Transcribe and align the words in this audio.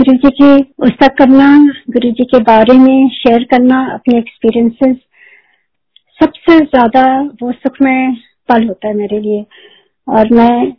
गुरु 0.00 0.12
जी 0.14 0.28
की 0.30 0.62
पुस्तक 0.80 1.14
करना 1.18 1.46
गुरु 1.90 2.10
जी 2.10 2.24
के 2.24 2.38
बारे 2.42 2.76
में 2.78 3.08
शेयर 3.08 3.42
करना, 3.44 3.80
अपने 3.94 4.18
एक्सपीरियंसेस 4.18 4.96
सबसे 6.18 6.56
ज़्यादा 6.58 7.02
वो 7.42 7.50
सुखमय 7.52 8.06
पल 8.48 8.66
होता 8.68 8.88
है 8.88 8.94
मेरे 8.94 9.18
लिए। 9.20 9.44
और 10.08 10.32
मैं 10.32 10.72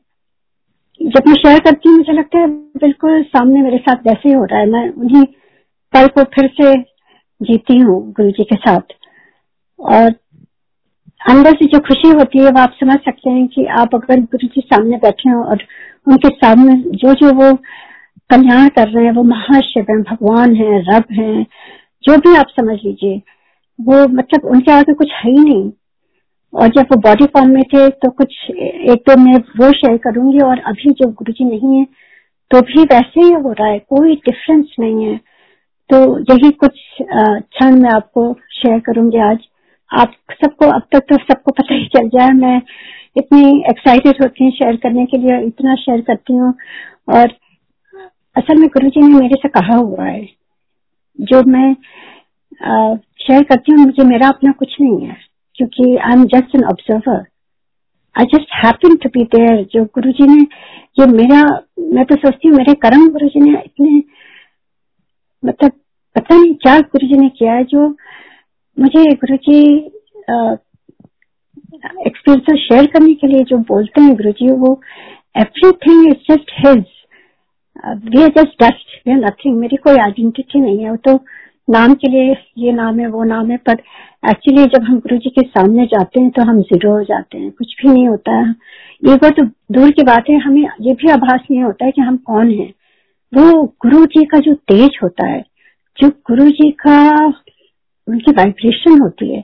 जब 1.02 1.28
मैं 1.28 1.36
शेयर 1.36 1.60
करती 1.60 1.90
हूँ, 1.90 1.98
मुझे 1.98 2.14
लगता 2.14 2.40
है 2.40 2.48
बिल्कुल 2.78 3.22
सामने 3.26 3.62
मेरे 3.62 3.78
साथ 3.80 4.08
वैसे 4.08 4.28
ही 4.30 4.34
हो 4.36 4.46
रहा 4.46 4.60
है। 4.60 4.70
मैं 4.70 4.88
उन्हीं 4.90 5.24
पल 5.94 6.08
को 6.08 6.24
फिर 6.36 6.50
से 6.62 6.76
जीती 7.42 7.78
हूँ 7.78 8.02
गुरु 8.12 8.32
जी 8.32 8.44
के 8.44 8.56
साथ। 8.56 8.98
और 9.80 10.10
अंदर 11.22 11.52
से 11.52 11.66
जो 11.68 11.80
खुशी 11.82 12.10
होती 12.10 12.40
है, 12.40 12.50
वो 12.50 12.62
आप 12.62 12.74
समझ 12.80 12.98
सकते 13.00 13.30
हैं 13.30 13.48
कि 13.48 13.66
आप 13.78 13.96
अगर 13.96 14.22
गुरु 14.22 14.48
जी 14.48 14.62
सामने 14.64 14.98
बैठे 14.98 15.30
हो 15.30 15.44
और 15.44 15.64
उनके 16.08 16.30
सामने 16.36 16.82
जो 16.98 17.14
जो 17.14 17.34
वो 17.34 17.52
कल्याण 18.32 18.68
कर 18.70 18.88
रहे 18.88 19.06
हैं, 19.06 19.12
वो 19.12 19.24
महाशिव 19.26 19.86
है, 19.90 19.98
भगवान 20.04 20.56
है, 20.56 20.80
रब 20.88 21.14
है, 21.14 21.44
जो 22.04 22.18
भी 22.20 22.36
आप 22.38 22.48
समझ 22.52 22.78
लीजिए, 22.78 23.22
वो 23.80 24.08
मतलब 24.10 24.46
उनके 24.48 24.72
आगे 24.72 24.94
कुछ 24.94 25.12
है 25.16 25.32
ही 25.32 25.40
नहीं। 25.40 25.72
और 26.54 26.68
जब 26.70 26.88
वो 26.92 27.00
बॉडी 27.02 27.26
फॉर्म 27.34 27.50
में 27.50 27.64
थे 27.64 27.88
तो 27.96 28.10
कुछ 28.12 28.34
एक 28.52 29.04
तो 29.08 29.16
मैं 29.20 29.36
वो 29.60 29.72
शेयर 29.74 29.98
करूँगी 30.00 30.40
और 30.46 30.60
अभी 30.68 30.92
जो 30.92 31.08
गुरु 31.10 31.34
जी 31.34 31.46
नहीं 31.46 31.78
है 31.78 31.86
तो 32.52 32.62
भी 32.62 32.82
वैसे 32.84 33.22
ही 33.22 33.32
हो 33.34 33.52
रहा 33.52 33.68
है, 33.68 33.78
कोई 33.80 34.16
डिफरेंस 34.18 34.76
नहीं 34.80 35.06
है। 35.06 35.16
तो 35.90 35.98
यही 36.32 36.50
कुछ 36.54 36.80
क्षण 37.02 37.80
मैं 37.82 37.90
आपको 37.92 38.34
शेयर 38.54 38.80
करूँगी 38.80 39.18
आज। 39.22 39.38
आप 39.92 40.14
सबको, 40.34 40.66
अब 40.68 40.82
तक 40.92 41.06
तो 41.10 41.18
सबको 41.24 41.52
पता 41.52 41.74
ही 41.74 41.86
चल 41.96 42.08
जाए 42.10 42.32
मैं 42.36 42.62
इतनी 43.18 43.64
एक्साइटेड 43.70 44.22
होती 44.24 44.44
हूँ 44.44 44.52
शेयर 44.54 44.76
करने 44.84 45.06
के 45.06 45.18
लिए 45.18 45.40
इतना 45.48 45.76
शेयर 45.78 46.02
करती 46.02 46.34
हूँ। 46.34 46.54
और 47.10 47.34
असल 48.36 48.60
में 48.60 48.68
गुरु 48.70 48.90
जी 48.90 49.02
ने 49.02 49.20
मेरे 49.20 49.36
से 49.42 49.50
कहा 49.50 49.78
हुआ 49.78 50.06
है। 50.06 50.26
जो 51.20 51.42
मैं 51.44 51.74
शेयर 53.20 53.44
करती 53.44 53.72
हूँ, 53.72 53.86
मुझे 53.86 54.04
मेरा 54.06 54.28
अपना 54.30 54.52
कुछ 54.52 54.76
नहीं 54.82 55.08
है, 55.08 55.18
क्योंकि 55.56 55.96
I 55.98 56.14
am 56.14 56.24
just 56.28 56.56
an 56.56 56.64
observer 56.66 57.26
I 58.16 58.26
just 58.28 58.54
happen 58.56 58.96
to 59.04 59.10
be 59.10 59.24
there 59.36 59.64
जो 59.74 59.84
गुरु 59.96 60.12
जी 60.12 60.28
ने 60.28 60.42
ये 61.00 61.06
मेरा, 61.08 61.42
मैं 61.94 62.06
तो 62.06 62.16
सोचती 62.18 62.48
हूँ, 62.48 62.58
मेरे 62.58 62.74
कर्म 62.86 63.08
गुरु 63.10 63.28
जी 63.28 63.40
ने 63.42 63.52
इतने 63.60 64.02
मतलब 65.44 65.72
पता 66.16 66.36
नहीं 66.36 66.54
क्या 66.56 66.80
गुरु 66.80 67.08
जी 67.08 67.18
ने 67.20 67.30
किया 67.30 67.54
है, 67.54 67.64
जो 67.64 67.88
मुझे 68.78 69.04
गुरु 69.16 69.38
जी 69.40 69.60
एक्सपीरियंस 72.08 72.60
शेयर 72.62 72.86
करने 72.94 73.14
के 73.14 73.28
लिए 73.28 73.44
जो 73.50 73.58
बोलते 73.70 74.02
हैं 74.02 74.16
गुरु 74.16 74.32
जी 74.34 74.52
वो 74.54 74.80
everything 75.36 76.08
is 76.08 76.32
just 76.32 76.52
his 76.60 76.84
we 77.78 78.28
just 78.28 78.64
dust 78.64 79.08
we 79.08 79.14
nothing 79.14 79.58
मेरी 79.58 79.76
कोई 79.76 79.96
आइडेंटिटी 79.96 80.60
नहीं 80.60 80.84
है। 80.84 80.90
वो 80.90 80.96
तो 80.96 81.20
नाम 81.70 81.94
के 81.94 82.12
लिए 82.12 82.36
ये 82.58 82.72
नाम 82.72 83.00
है, 83.00 83.08
वो 83.08 83.24
नाम 83.24 83.52
है, 83.52 83.58
पर 83.58 83.74
एक्चुअली 84.30 84.66
जब 84.66 84.84
हम 84.84 84.98
गुरु 85.00 85.18
जी 85.18 85.30
के 85.30 85.42
सामने 85.42 85.86
जाते 85.86 86.22
हैं 86.22 86.30
तो 86.30 86.42
हम 86.42 86.62
ज़ीरो 86.62 86.92
हो 86.92 87.04
जाते 87.04 87.38
हैं। 87.38 87.52
कुछ 87.52 87.76
भी 87.82 87.92
नहीं 87.92 88.08
होता। 88.08 88.36
है 88.36 88.56
ये 89.08 89.14
वो 89.14 89.30
तो 89.30 89.46
दूर 89.72 89.92
की 89.92 90.04
बात 90.04 90.24
है, 90.30 90.38
हमें 90.38 90.62
ये 90.62 90.94
भी 90.94 91.12
आभास 91.12 91.40
नहीं 91.52 91.64
होता 91.64 91.86
है 91.86 91.92
कि 91.92 92.02
हम 92.02 92.18
कौन 92.18 92.52
हैं। 92.52 92.74
वो 93.34 93.64
गुरु 93.64 94.06
जी 94.06 94.26
का 94.26 94.40
जो 94.40 94.54
तेज 94.54 95.00
होता 95.04 95.28
है, 95.28 95.44
जो 95.98 96.10
गुरु 96.10 96.50
जी 96.50 96.72
का 96.72 97.26
उनकी 98.08 98.32
वाइब्रेशन 98.32 99.02
होती 99.02 99.34
है। 99.34 99.44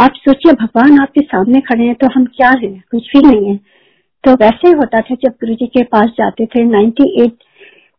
आप 0.00 0.12
सोचिए, 0.14 0.52
भगवान 0.52 1.00
आपके 1.00 1.20
सामने 1.20 1.60
खड़े 1.60 1.84
हैं 1.84 1.94
तो 1.94 2.06
हम 2.14 2.24
क्या 2.24 2.48
हैं? 2.48 2.84
कुछ 2.90 3.08
भी 3.16 3.28
नहीं 3.28 3.48
है। 3.48 3.56
तो 4.24 4.32
वैसे 4.32 4.68
ही 4.68 4.72
होता 4.72 5.00
था 5.00 5.14
जब 5.14 5.28
गुरु 5.28 5.54
जी 5.54 5.66
के 5.66 5.82
पास 5.82 6.06
जाते 6.06 6.46
थे 6.46 6.64
98 6.64 7.30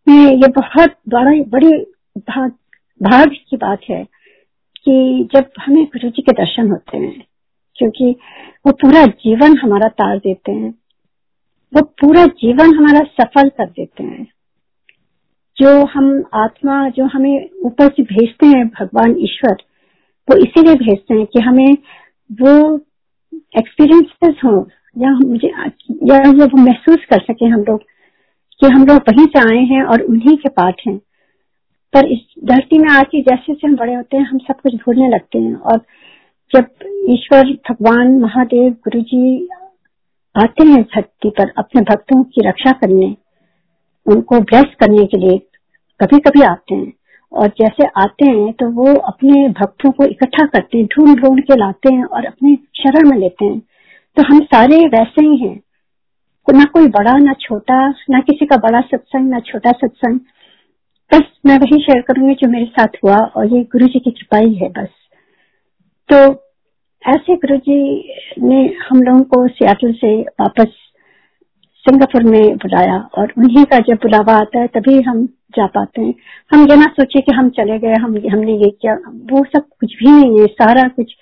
में 0.10 0.32
ये 0.32 0.48
बहुत 0.48 0.96
बड़ा, 1.10 1.32
बड़ी 1.32 1.74
भाग 2.18 2.52
भाग 3.04 3.36
की 3.50 3.58
बात 3.58 3.80
है 3.90 4.04
कि 4.86 5.28
जब 5.36 5.50
हमें 5.62 5.86
गुरु 5.86 6.10
जी 6.10 6.22
के 6.22 6.32
दर्शन 6.32 6.72
होते 6.72 6.98
हैं, 6.98 7.26
क्योंकि 7.76 8.16
वो 8.66 8.72
पूरा 8.72 9.06
जीवन 9.06 9.58
हमारा 9.58 9.88
तार 9.88 10.18
देते 10.18 10.52
हैं, 10.52 10.70
वो 11.76 11.82
पूरा 11.82 12.26
जीवन 12.26 12.76
हमारा 12.76 13.00
सफल 13.00 13.50
कर 13.50 13.66
देते 13.66 14.04
हैं। 14.04 14.28
जो 15.58 15.86
हम 15.86 16.24
आत्मा, 16.34 16.90
जो 16.90 17.06
हमें 17.06 17.50
ऊपर 17.66 17.88
से 17.88 18.04
भेजते 18.04 18.46
हैं 18.46 18.68
भगवान 18.68 19.16
ईश्वर, 19.20 19.56
वो 20.30 20.38
इसीलिए 20.38 20.76
भेजते 20.76 21.14
हैं 21.14 21.26
कि 21.26 21.40
हमें 21.40 21.78
वो 22.42 22.78
एक्सपीरियंसेस 23.58 24.36
हो, 24.46 24.68
या 24.98 25.12
मुझे, 25.12 25.48
या 26.04 26.32
वो 26.32 26.58
महसूस 26.58 26.98
कर 27.10 27.20
सके 27.20 27.46
हम 27.46 27.62
लोग 27.62 27.84
कि 28.60 28.68
हम 28.68 28.86
लोग 28.86 28.98
वहीं 28.98 29.26
से 29.26 29.40
आए 29.40 29.64
हैं 29.64 29.84
और 29.84 30.02
उन्हीं 30.02 30.38
के 30.38 30.50
पाठ 30.50 30.82
हैं। 30.88 30.98
पर 31.94 32.06
इस 32.06 32.20
धरती 32.46 32.80
में 32.80 32.90
आके 32.90 33.22
जैसे 33.22 33.54
जैसे 33.54 33.68
हम 33.68 33.76
बड़े 33.76 33.94
होते 33.94 34.18
हैं, 34.18 34.24
हम 34.24 34.38
सब 34.38 34.54
कुछ 34.54 34.76
भूलने 34.76 35.10
लगते 35.10 35.40
हैं। 35.40 35.56
और 35.56 35.78
जब 36.56 36.66
ईश्वर, 37.10 37.44
भगवान, 37.44 38.20
महादेव 38.20 38.72
गुरु 38.74 39.02
जी 39.02 39.50
आते 40.38 40.68
हैं 40.68 40.84
धरती 40.84 41.30
पर 41.30 41.54
अपने 41.58 41.82
भक्तों 41.82 42.24
की 42.24 42.48
रक्षा 42.48 42.72
करने, 42.72 43.16
उनको 44.08 44.40
ब्लेस 44.40 44.66
करने 44.80 45.06
के 45.06 45.18
लिए 45.18 45.38
कभी 46.02 46.20
कभी 46.20 46.42
आते 46.42 46.76
हैं। 46.76 46.94
और 47.34 47.48
जैसे 47.48 47.88
आते 47.98 48.26
हैं 48.26 48.54
तो 48.54 48.70
वो 48.70 48.94
अपने 48.96 49.50
भक्तों 49.50 49.92
को 49.92 50.06
इकट्ठा 50.06 50.46
करते 50.46 50.78
हैं 50.78 50.86
ढूंढ 50.86 51.20
ढूंढ 51.20 51.40
के 51.40 51.56
लाते 51.56 51.94
हैं 51.94 52.04
और 52.04 52.26
अपने 52.26 52.56
शरण 52.56 53.10
में 53.10 53.18
लेते 53.18 53.46
हैं। 53.46 53.60
तो 54.16 54.24
हम 54.24 54.40
सारे 54.40 54.78
वैसे 54.78 55.26
ही 55.26 55.38
हैं। 55.38 55.60
ना 56.54 56.64
कोई 56.64 56.88
बड़ा, 56.88 57.18
ना 57.18 57.34
छोटा, 57.34 57.90
ना 58.10 58.20
किसी 58.20 58.46
का 58.46 58.58
बड़ा 58.58 58.82
सत्संग, 58.82 59.30
ना 59.30 59.40
छोटा 59.40 59.72
सत्संग। 59.72 60.20
बस 61.14 61.24
मैं 61.46 61.58
वही 61.58 61.84
शेयर 61.84 62.02
करूँगी 62.02 62.34
जो 62.34 62.50
मेरे 62.50 62.66
साथ 62.66 62.88
हुआ 63.04 63.18
और 63.18 63.54
ये 63.54 63.64
गुरु 63.64 63.88
जी 63.88 64.00
की 64.00 64.12
कृपा 64.12 64.38
ही 64.38 64.54
है 64.54 64.70
बस। 64.70 64.90
तो 66.12 66.16
ऐसे 67.10 67.36
गुरु 67.36 67.58
जी 67.58 68.10
ने 68.44 68.76
हम 68.90 69.02
लोगों 69.04 69.22
को 69.24 69.48
सियाटल 69.48 69.94
से 69.94 70.22
वापस 70.22 70.68
सिंगापुर 71.86 72.24
में 72.24 72.58
बुलाया 72.58 73.10
और 73.18 73.34
उन्हीं 73.38 73.66
का 73.66 73.80
जब 73.80 73.96
बुलावा 73.96 74.34
आता 74.34 74.60
है 74.60 74.68
तभी 74.68 75.02
हम 75.02 75.26
जा 75.26 75.66
पाते 75.66 76.02
हैं। 76.02 76.14
हम 76.52 76.62
ये 76.62 76.76
ना 76.76 76.84
सोचे 76.84 77.22
कि 77.22 77.32
हम 77.32 77.50
चले 77.50 77.80
गए, 77.80 77.94
हम, 77.94 78.18
हमने 78.32 78.52
ये 78.52 78.70
किया, 78.70 78.94
वो 79.08 79.44
सब 79.44 79.64
कुछ 79.80 79.96
भी 79.96 80.12
नहीं 80.12 80.40
है, 80.40 80.46
सारा 80.46 80.88
कुछ। 80.88 81.16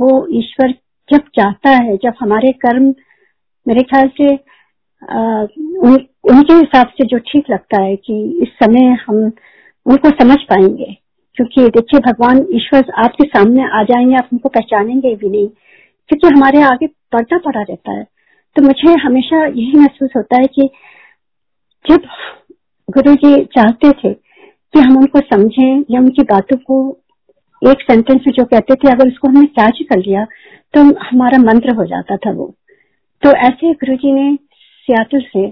वो 0.00 0.26
ईश्वर 0.30 0.74
जब 1.12 1.18
चाहता 1.18 1.70
है, 1.70 1.96
जब 1.96 2.14
हमारे 2.20 2.52
कर्म 2.52 2.94
मेरे 3.68 3.82
ख्याल 3.82 4.08
से 4.20 4.28
उन, 4.28 5.94
उनके 6.30 6.54
हिसाब 6.54 6.86
से 6.88 7.06
जो 7.06 7.18
ठीक 7.18 7.50
लगता 7.50 7.82
है 7.82 7.96
कि 7.96 8.20
इस 8.42 8.48
समय 8.62 8.96
हम 9.06 9.16
उनको 9.86 10.10
समझ 10.10 10.36
पाएँगे। 10.42 10.96
क्योंकि 11.36 11.68
देखिए 11.68 12.00
भगवान 12.00 12.46
ईश्वर 12.54 12.92
आपके 13.04 13.24
सामने 13.28 13.64
आ 13.78 13.82
जाएँगे 13.82 14.14
आप 14.16 14.28
उनको 14.32 14.48
पहचानेंगे 14.48 15.14
भी 15.14 15.28
नहीं। 15.28 15.48
क्योंकि 16.10 16.28
हमारे 16.28 16.62
आगे 16.62 16.86
पर्दा 16.86 17.38
पड़ा 17.38 17.60
रहता 17.60 17.92
है। 17.92 18.04
तो 18.56 18.62
मुझे 18.62 18.92
हमेशा 19.00 19.44
यही 19.46 19.78
महसूस 19.78 20.10
होता 20.16 20.36
है 20.36 20.46
कि 20.54 20.68
जब 21.84 22.06
गुरु 22.88 23.14
जी 23.14 23.44
चाहते 23.44 23.90
थे 23.90 24.12
कि 24.12 24.80
हम 24.80 24.96
उनको 24.96 25.20
समझें 25.20 25.84
या 25.90 26.00
उनकी 26.00 26.22
बातों 26.22 26.56
को 26.70 26.78
एक 27.62 27.82
सेंटेंस 27.82 28.20
में 28.26 28.32
जो 28.38 28.44
कहते 28.44 28.74
थे 28.74 28.90
अगर 28.90 29.08
उसको 29.08 29.28
हमने 29.28 29.46
कैच 29.58 29.78
कर 29.82 29.98
लिया 29.98 30.24
तो 30.74 30.80
हमारा 30.80 31.38
मंत्र 31.38 31.74
हो 31.74 31.84
जाता 31.84 32.16
था 32.16 32.32
वो। 32.32 32.54
तो 33.22 33.30
ऐसे 33.38 33.72
गुरु 33.74 33.96
जी 33.96 34.12
ने 34.12 34.34
सियाटल 34.88 35.20
से, 35.22 35.48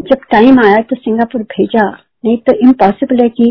जब 0.00 0.24
टाइम 0.30 0.58
आया 0.60 0.76
तो 0.82 0.96
सिंगापुर 0.96 1.42
भेजा। 1.50 1.88
नहीं 2.24 2.36
तो 2.38 2.52
इम्पॉसिबल 2.66 3.22
है 3.22 3.28
कि 3.30 3.48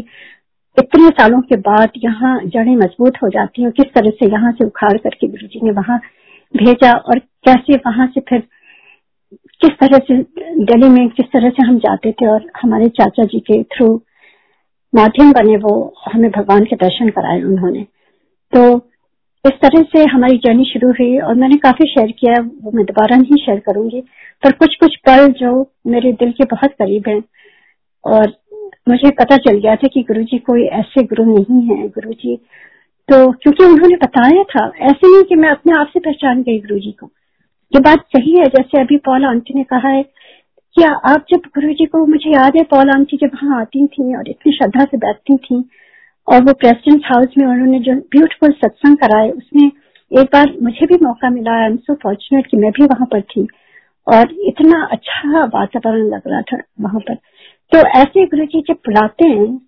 इतने 0.77 1.09
सालों 1.09 1.39
के 1.41 1.55
बाद 1.61 1.91
यहाँ 2.03 2.37
जड़ें 2.45 2.75
मज़बूत 2.75 3.17
हो 3.23 3.29
जाती 3.29 3.61
हैं 3.61 3.71
किस 3.71 3.93
तरह 3.95 4.09
से 4.09 4.31
यहाँ 4.31 4.51
से 4.51 4.65
उखाड़ 4.65 4.97
करके 4.97 5.27
गुरु 5.27 5.47
जी 5.47 5.59
ने 5.63 5.71
वहाँ 5.71 5.97
भेजा 6.53 6.91
और 6.93 7.19
कैसे 7.45 7.75
वहाँ 7.85 8.07
से 8.07 8.21
फिर 8.29 8.43
किस 9.61 9.71
तरह 9.79 9.97
से 10.07 10.17
दिल्ली 10.65 10.89
में 10.89 11.07
किस 11.09 11.25
तरह 11.33 11.49
से 11.49 11.67
हम 11.67 11.77
जाते 11.79 12.11
थे 12.11 12.27
और 12.27 12.45
हमारे 12.61 12.87
चाचा 12.91 13.23
जी 13.23 13.39
के 13.39 13.61
थ्रू 13.75 13.89
माध्यम 14.93 15.31
बने 15.33 15.57
वो 15.57 15.73
हमें 16.05 16.29
भगवान 16.31 16.65
के 16.65 16.75
दर्शन 16.77 17.09
कराए 17.09 17.41
उन्होंने। 17.43 17.83
तो 18.53 18.77
इस 19.45 19.53
तरह 19.61 19.81
से 19.81 20.03
हमारी 20.03 20.37
जर्नी 20.37 20.63
शुरू 20.63 20.89
हुई 20.91 21.17
और 21.19 21.35
मैंने 21.35 21.55
काफ़ी 21.57 21.85
शेयर 21.85 22.11
किया, 22.11 22.33
वो 22.63 22.71
मैं 22.71 22.85
दोबारा 22.85 23.17
नहीं 23.17 23.37
शेयर 23.45 23.59
करूँगी, 23.59 24.01
पर 24.43 24.51
कुछ 24.51 24.75
कुछ 24.75 24.95
पल 24.95 25.27
जो 25.27 25.71
मेरे 25.87 26.11
दिल 26.13 26.31
के 26.31 26.45
बहुत 26.45 26.73
करीब 26.79 27.07
हैं 27.07 27.21
और 28.03 28.33
मुझे 28.89 29.09
पता 29.09 29.37
चल 29.37 29.57
गया 29.59 29.75
था 29.75 29.87
कि 29.87 30.01
गुरुजी 30.01 30.37
कोई 30.37 30.63
ऐसे 30.63 31.03
गुरु 31.03 31.25
नहीं 31.25 31.61
है, 31.67 31.87
गुरुजी। 31.87 32.35
तो 33.09 33.31
क्योंकि 33.31 33.63
उन्होंने 33.65 33.95
बताया 33.95 34.43
था, 34.43 34.71
ऐसे 34.81 35.11
नहीं 35.11 35.23
कि 35.23 35.35
मैं 35.35 35.49
अपने 35.49 35.79
आप 35.79 35.87
से 35.87 35.99
पहचान 35.99 36.41
गई 36.43 36.59
गुरु 36.59 36.79
जी 36.79 36.91
को। 36.91 37.11
ये 37.73 37.79
बात 37.79 38.05
सही 38.17 38.37
है, 38.37 38.45
जैसे 38.45 38.81
अभी 38.81 38.97
पौल 38.97 39.25
आंटी 39.25 39.53
ने 39.53 39.63
कहा 39.63 39.89
है 39.89 40.03
कि 40.77 40.83
आप 40.83 41.25
जब 41.29 41.49
गुरु 41.55 41.73
जी 41.73 41.85
को, 41.85 42.05
मुझे 42.05 42.29
याद 42.29 42.57
है 42.57 42.63
पौल 42.63 42.89
आंटी 42.89 43.17
जब 43.17 43.37
वहाँ 43.43 43.61
आती 43.61 43.87
थी 43.87 44.15
और 44.17 44.29
इतनी 44.29 44.53
श्रद्धा 44.53 44.83
से 44.83 44.97
बैठती 44.97 45.37
थी 45.37 45.63
और 46.27 46.43
वो 46.43 46.53
प्रेसिडेंट 46.53 47.01
हाउस 47.05 47.27
में 47.37 47.45
उन्होंने 47.47 47.79
जो 47.79 47.95
ब्यूटीफुल 47.95 48.51
सत्संग 48.51 48.97
कराए, 48.97 49.29
उसमें 49.29 49.71
एक 50.11 50.27
बार 50.33 50.53
मुझे 50.61 50.85
भी 50.85 51.05
मौका 51.05 51.29
मिला 51.29 51.51
आई 51.53 51.65
एम 51.65 51.75
सो 51.77 51.93
फॉर्चुनेट 51.93 52.47
कि 52.47 52.57
मैं 52.57 52.71
भी 52.71 52.85
वहाँ 52.85 53.07
पर 53.11 53.21
थी। 53.21 53.47
और 54.07 54.31
इतना 54.47 54.83
अच्छा 54.91 55.43
वातावरण 55.45 56.07
लग 56.09 56.21
रहा 56.27 56.41
था 56.41 56.57
वहाँ 56.81 56.99
पर। 56.99 57.15
तो 57.71 57.77
ऐसे 57.99 58.25
गुरु 58.25 58.45
जी 58.45 58.61
जब 58.61 58.73
बुलाते 58.73 59.27
हैं 59.27 59.61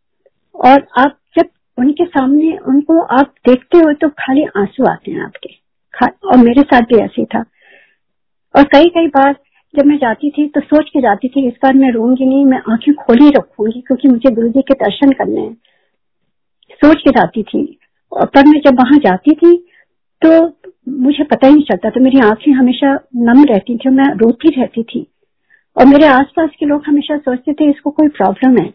और 0.56 0.88
आप 0.98 1.18
जब 1.38 1.50
उनके 1.78 2.06
सामने 2.06 2.58
उनको 2.58 3.02
आप 3.02 3.34
देखते 3.48 3.78
हो 3.78 3.94
तो 3.94 4.10
खाली 4.10 4.44
आँसू 4.58 4.86
आते 4.86 5.12
हैं 5.12 5.22
आपके। 5.22 5.64
और 6.28 6.38
मेरे 6.38 6.62
साथ 6.62 6.82
भी 6.82 7.00
ऐसे 7.00 7.26
था। 7.26 7.44
और 8.56 8.64
कई 8.64 8.90
कई 8.90 9.08
बार 9.08 9.36
जब 9.74 9.86
मैं 9.86 9.98
जाती 9.98 10.30
थी 10.30 10.48
तो 10.48 10.62
सोच 10.62 10.90
के 10.90 11.02
जाती 11.02 11.28
थी, 11.28 11.48
इस 11.48 11.54
बार 11.64 11.74
मैं 11.74 11.92
रोऊँगी 11.92 12.26
नहीं, 12.26 12.46
मैं 12.46 12.62
आँखें 12.72 12.94
खोली 12.94 13.30
रखूँगी 13.30 13.82
क्योंकि 13.82 14.08
मुझे 14.08 14.32
गुरु 14.32 14.50
जी 14.50 14.62
के 14.62 14.74
दर्शन 14.74 15.12
करने 15.12 15.42
हैं। 15.42 15.58
सोच 16.84 17.02
के 17.02 17.12
जाती 17.12 17.44
थी 17.44 17.66
पर 18.12 18.48
मैं 18.48 18.60
जब 18.60 18.80
वहाँ 18.80 18.98
जाती 19.00 19.32
थी 19.36 19.56
तो 20.22 20.32
मुझे 20.90 21.24
पता 21.24 21.48
ही 21.48 21.54
नहीं 21.54 21.64
चलता 21.64 21.90
तो 21.90 22.00
मेरी 22.00 22.20
आँखें 22.20 22.52
हमेशा 22.52 22.94
नम 23.16 23.44
रहती 23.44 23.78
थी 23.78 23.90
मैं 23.90 24.06
रोती 24.16 24.50
रहती 24.50 24.84
थी। 24.84 25.08
और 25.78 25.86
मेरे 25.86 26.06
आसपास 26.06 26.50
के 26.60 26.66
लोग 26.66 26.84
हमेशा 26.88 27.18
सोचते 27.18 27.54
थे, 27.54 27.70
इसको 27.70 27.90
कोई 27.90 28.08
प्रॉब्लम 28.08 28.58
है। 28.58 28.66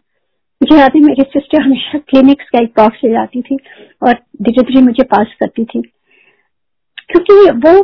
मुझे 0.61 0.79
याद 0.79 0.91
है, 0.97 1.01
मेरी 1.01 1.23
सिस्टर 1.23 1.63
हमेशा 1.63 1.99
क्लिनिक्स 1.99 2.45
का 2.49 2.59
एक 2.59 2.73
बॉक्स 2.79 3.01
ले 3.05 3.11
जाती 3.11 3.43
थी 3.43 3.57
और 4.03 4.13
धीरे 4.43 4.63
धीरे 4.63 4.83
मुझे 4.83 5.03
पास 5.03 5.27
करती 5.41 5.65
थी। 5.65 5.83
क्योंकि 7.11 7.51
वो, 7.51 7.83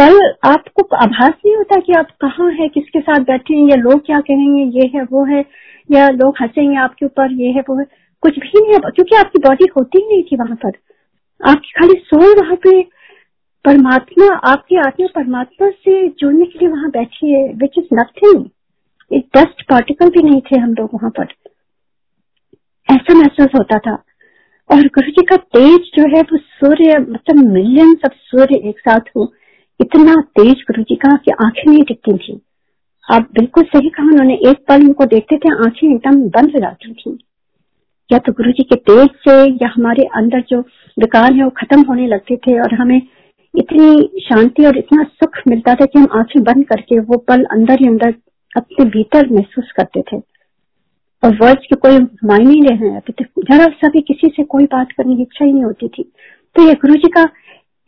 पल 0.00 0.32
आपको 0.44 0.96
आभास 0.96 1.32
नहीं 1.46 1.56
होता 1.56 1.80
कि 1.80 1.92
आप 1.92 2.06
कहाँ 2.20 2.50
है, 2.50 2.68
किसके 2.68 3.00
साथ 3.00 3.20
बैठे 3.20 3.54
हैं, 3.54 3.68
या 3.68 3.76
लोग 3.76 4.06
क्या 4.06 4.20
कहेंगे, 4.20 4.80
ये 4.80 4.90
है, 4.94 5.04
वो 5.04 5.24
है, 5.24 5.44
या 5.90 6.08
लोग 6.08 6.34
हंसेंगे 6.40 6.76
आपके 6.76 7.06
ऊपर, 7.06 7.32
ये 7.32 7.50
है, 7.50 7.60
वो 7.60 7.78
है। 7.78 8.03
कुछ 8.24 8.38
भी 8.38 8.60
नहीं 8.60 8.72
है, 8.72 8.78
क्योंकि 8.78 9.16
आपकी 9.16 9.38
बॉडी 9.38 9.66
होती 9.76 9.98
ही 9.98 10.08
नहीं 10.08 10.22
थी 10.22 10.36
वहाँ 10.36 10.56
पर। 10.56 10.72
आपकी 11.48 11.68
खाली 11.68 11.94
सोल 11.94 12.42
वहाँ 12.42 12.56
पे, 12.56 12.82
परमात्मा, 13.64 14.34
आपकी 14.34 14.76
आत्मा 14.76 15.06
परमात्मा 15.06 15.70
से 15.70 16.08
जुड़ने 16.08 16.44
के 16.44 16.58
लिए 16.58 16.68
वहाँ 16.68 16.90
बैठी 16.90 17.32
है 17.32 17.52
विच 17.52 17.70
इज़ 17.78 17.94
नथिंग 17.94 18.44
एक 19.12 19.28
डस्ट 19.36 19.62
पार्टिकल 19.62 20.08
भी 20.08 20.22
नहीं 20.22 20.40
थे 20.40 20.58
हम 20.58 20.70
लोग 20.70 20.90
वहाँ 20.94 21.10
पर। 21.10 21.26
ऐसा 22.90 23.14
महसूस 23.14 23.48
होता 23.58 23.78
था। 23.78 24.04
और 24.70 24.80
गुरु 24.80 25.10
जी 25.10 25.22
का 25.24 25.36
तेज 25.36 25.80
जो 25.80 26.16
है, 26.16 26.22
वो 26.22 26.36
सूर्य 26.36 26.98
मतलब 26.98 27.36
मिलियन 27.36 27.90
ऑफ़ 27.90 28.12
सूर्य 28.14 28.68
एक 28.68 28.78
साथ 28.78 29.00
हो 29.16 29.32
इतना 29.80 30.14
तेज 30.14 30.54
गुरु 30.54 30.82
जी 30.82 30.94
का 30.94 31.16
कि 31.16 31.30
आँखें 31.30 31.70
नहीं 31.72 31.82
दिखती 31.82 32.18
थी। 32.18 32.40
आप 33.12 33.22
बिल्कुल 33.22 33.64
सही 33.64 33.88
कहा 33.88 34.06
उन्होंने, 34.06 34.34
एक 34.34 34.64
पल 34.68 34.82
उनको 34.82 35.04
देखते 35.04 35.36
थे, 35.36 35.48
आँखें 35.64 35.94
एकदम 35.94 36.16
बंद 36.16 36.50
हो 36.50 36.60
जाती 36.60 36.94
थी। 36.94 37.18
या 38.10 38.18
तो 38.18 38.32
गुरु 38.32 38.52
जी 38.52 38.62
के 38.62 38.76
तेज 38.88 39.08
से 39.28 39.36
या 39.62 39.68
हमारे 39.74 40.04
अंदर 40.16 40.44
जो 40.48 40.60
विकार 40.96 41.32
है 41.32 41.44
वो 41.44 41.50
खत्म 41.56 41.80
होने 41.88 42.06
लगते 42.06 42.36
थे 42.36 42.58
और 42.60 42.74
हमें 42.74 43.00
इतनी 43.54 44.20
शांति 44.22 44.64
और 44.66 44.78
इतना 44.78 45.02
सुख 45.02 45.38
मिलता 45.48 45.74
था 45.74 45.84
कि 45.84 45.98
हम 45.98 46.06
आँखें 46.18 46.42
बंद 46.42 46.64
करके 46.64 46.98
वो 47.00 47.18
पल 47.28 47.44
अंदर 47.52 47.80
ही 47.80 47.88
अंदर 47.88 48.14
अपने 48.56 48.84
भीतर 48.84 49.28
महसूस 49.30 49.72
करते 49.76 50.02
थे। 50.02 50.16
और 51.22 51.34
वर्ड्स 51.34 51.66
के 51.66 51.76
कोई 51.76 51.98
मायने 51.98 52.44
नहीं 52.44 52.62
रहे 52.62 53.14
जरा 53.42 53.66
सा 53.66 53.88
भी 53.88 54.00
किसी 54.00 54.28
से 54.28 54.44
कोई 54.44 54.64
बात 54.64 54.92
करने 54.92 55.16
की 55.16 55.22
इच्छा 55.22 55.44
ही 55.44 55.52
नहीं 55.52 55.64
होती 55.64 55.88
थी। 55.88 56.02
तो 56.56 56.66
ये 56.68 56.74
गुरु 56.74 56.94
जी 56.94 57.08
का, 57.08 57.22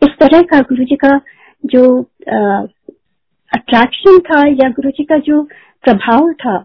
इस 0.02 0.10
तरह 0.20 0.42
का 0.42 0.60
गुरु 0.60 0.84
जी 0.84 0.96
का 0.96 1.20
जो 1.64 1.84
अट्रैक्शन 3.52 4.18
था 4.28 4.40
या 4.48 4.68
गुरु 4.70 4.90
जी 4.90 5.04
का 5.04 5.18
जो 5.18 5.42
प्रभाव 5.84 6.32
था 6.32 6.56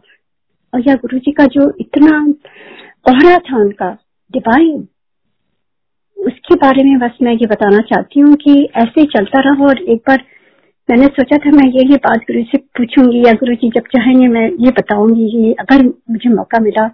और 0.74 0.84
या 0.88 0.96
गुरु 0.96 1.20
जी 1.20 1.32
का 1.32 1.46
जो 1.46 1.72
इतना 1.80 2.20
ओहरा 3.10 3.38
था 3.38 3.58
उनका 3.58 3.98
डिवाइन 4.32 4.88
उसके 6.18 6.56
बारे 6.56 6.84
में 6.84 7.00
बस 7.00 7.12
मैं 7.22 7.34
ये 7.34 7.46
बताना 7.46 7.78
चाहती 7.78 8.20
हूँ 8.20 8.36
कि 8.36 8.70
ऐसे 8.76 9.06
चलता 9.06 9.40
रहा 9.40 9.66
और 9.66 9.78
एक 9.78 10.04
बार 10.08 10.24
मैंने 10.90 11.06
सोचा 11.06 11.38
था 11.38 11.50
मैं 11.52 11.70
ये 11.70 11.90
ये 11.90 11.96
बात 11.96 12.18
गुरु 12.18 12.44
से 12.44 12.58
पूछूँगी 12.58 13.24
या 13.28 13.34
गुरु 13.34 13.56
जी 13.56 13.70
जब 13.70 13.82
चाहेंगे 13.82 14.28
मैं 14.28 14.50
ये 14.50 14.72
बताऊँगी 14.72 15.48
ये 15.48 15.54
अगर 15.54 15.84
मुझे 15.86 16.30
मौका 16.30 16.60
मिला, 16.60 16.88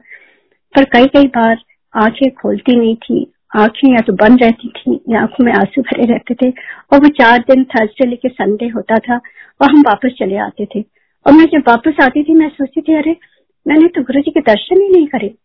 पर 0.76 0.84
कई 0.84 1.06
कई 1.06 1.24
बार 1.24 1.58
आँखें 1.96 2.32
खोलती 2.32 2.76
नहीं 2.76 2.96
थी, 2.96 3.34
आँखें 3.56 3.92
या 3.92 4.02
तो 4.08 4.14
बंद 4.14 4.44
रहती 4.44 4.70
थी, 4.70 5.00
या 5.10 5.22
आँखों 5.22 5.46
में 5.46 5.54
आँसू 5.54 5.82
भरे 5.82 6.04
रहते 6.04 6.34
थे, 6.34 6.50
और 6.94 7.00
वो 7.00 7.08
चार 7.08 7.40
दिन 7.40 7.64
थर्सडे 7.64 8.10
लेके 8.10 8.30
संडे 8.30 8.68
होता 8.68 8.96
था, 8.96 9.16
और 9.62 9.72
हम 9.72 9.82
वापस 9.82 10.10
चले 10.20 10.38
आते 10.38 10.66
थे। 10.66 10.86
और 11.28 11.34
मैं 11.34 11.46
जब 11.46 11.64
वापस 11.68 11.94
आती 12.04 12.24
थी, 12.24 12.34
मैं 12.34 12.50
सोचती 12.50 12.82
थी, 12.82 12.94
अरे, 12.94 13.18
मैंने 13.68 13.88
तो 13.88 14.02
गुरु 14.02 14.22
जी 14.22 14.32
के 14.32 14.40
दर्शन 14.40 14.82
ही 14.82 14.90
नहीं 14.90 15.08
करे। 15.08 15.36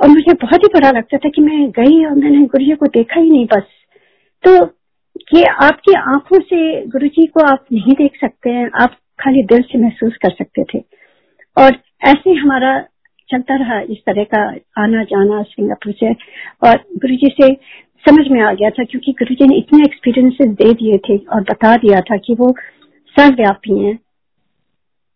और 0.00 0.08
मुझे 0.08 0.32
बहुत 0.32 0.60
ही 0.62 0.68
बुरा 0.68 0.90
लगता 0.90 1.18
था 1.18 1.28
कि 1.28 1.42
मैं 1.42 1.70
गई 1.70 2.04
और 2.04 2.14
मैंने 2.14 2.46
गुरु 2.46 2.76
को 2.76 2.86
देखा 2.86 3.20
ही 3.20 3.30
नहीं 3.30 3.46
बस। 3.46 3.62
तो 4.44 4.66
ये 5.38 5.44
आपकी 5.44 5.94
आँखों 5.94 6.40
से 6.40 6.86
गुरु 6.86 7.08
जी 7.08 7.26
को 7.26 7.44
आप 7.44 7.64
नहीं 7.72 7.94
देख 7.94 8.16
सकते 8.20 8.50
हैं, 8.50 8.70
आप 8.82 8.90
खाली 8.92 9.42
दिल 9.42 9.62
से 9.62 9.78
महसूस 9.78 10.16
कर 10.16 10.30
सकते 10.30 10.64
थे। 10.64 10.78
और 11.58 11.76
ऐसे 12.04 12.32
हमारा 12.32 12.84
चलता 13.30 13.56
रहा 13.56 13.80
इस 13.80 13.98
तरह 13.98 14.24
का 14.24 14.42
आना 14.82 15.04
जाना 15.04 15.42
सिंगापुर 15.42 15.92
से 15.92 16.12
और 16.68 16.76
गुरु 16.76 17.16
जी 17.16 17.36
से 17.42 17.54
समझ 18.08 18.28
में 18.28 18.40
आ 18.40 18.52
गया 18.52 18.70
था 18.70 18.84
क्योंकि 18.84 19.12
गुरु 19.12 19.34
जी 19.34 19.46
ने 19.46 19.56
इतने 19.56 19.82
एक्सपीरियंसेस 19.84 20.48
दे 20.48 20.72
दिए 20.72 20.98
थे 20.98 21.16
और 21.16 21.40
बता 21.40 21.76
दिया 21.76 22.00
था 22.00 22.16
कि 22.16 22.34
वो 22.34 22.54
सर्वव्यापी 23.16 23.78
हैं 23.78 23.98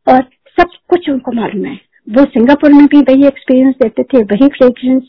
और 0.08 0.22
सब 0.60 0.68
कुछ 0.88 1.10
उनको 1.10 1.32
मालूम 1.32 1.64
है। 1.64 1.93
वो 2.10 2.24
सिंगापुर 2.24 2.72
में 2.72 2.86
भी 2.86 3.00
वही 3.00 3.26
एक्सपीरियंस 3.26 3.74
देते 3.74 4.02
थे, 4.02 4.22
वही 4.22 4.48
फ्रेग्रेंस 4.48 5.02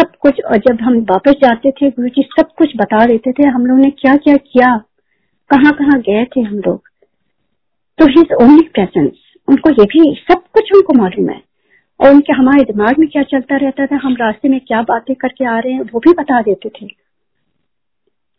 सब 0.00 0.12
कुछ। 0.20 0.40
और 0.40 0.56
जब 0.56 0.78
हम 0.82 0.98
वापस 0.98 1.32
जाते 1.32 1.70
थे, 1.70 1.90
गुरु 1.90 2.08
जी 2.08 2.22
सब 2.22 2.48
कुछ 2.58 2.76
बता 2.76 3.06
देते 3.06 3.32
थे, 3.32 3.48
हम 3.48 3.66
लोग 3.66 3.78
ने 3.78 3.90
क्या 3.90 4.16
क्या 4.16 4.36
किया, 4.36 4.76
कहाँ 5.50 5.72
कहाँ 5.72 6.00
गए 6.00 6.24
थे 6.24 6.40
हम 6.40 6.56
लोग। 6.56 6.82
तो 7.98 8.06
हिज 8.06 8.32
ओनली 8.42 8.68
प्रेजेंस 8.74 9.12
उनको 9.48 9.70
ये 9.70 9.84
भी 9.84 10.24
सब 10.32 10.42
कुछ 10.52 10.72
उनको 10.74 10.92
मालूम 10.92 11.28
है। 11.28 11.42
और 12.00 12.10
उनके, 12.10 12.32
हमारे 12.32 12.64
दिमाग 12.64 12.98
में 12.98 13.08
क्या 13.08 13.22
चलता 13.22 13.56
रहता 13.56 13.86
था, 13.86 14.00
हम 14.02 14.14
रास्ते 14.14 14.48
में 14.48 14.60
क्या 14.60 14.82
बातें 14.82 15.16
करके 15.16 15.44
आ 15.44 15.58
रहे 15.58 15.72
हैं, 15.72 15.80
वो 15.80 15.98
भी 15.98 16.12
बता 16.12 16.42
देते 16.42 16.68
थे। 16.68 16.86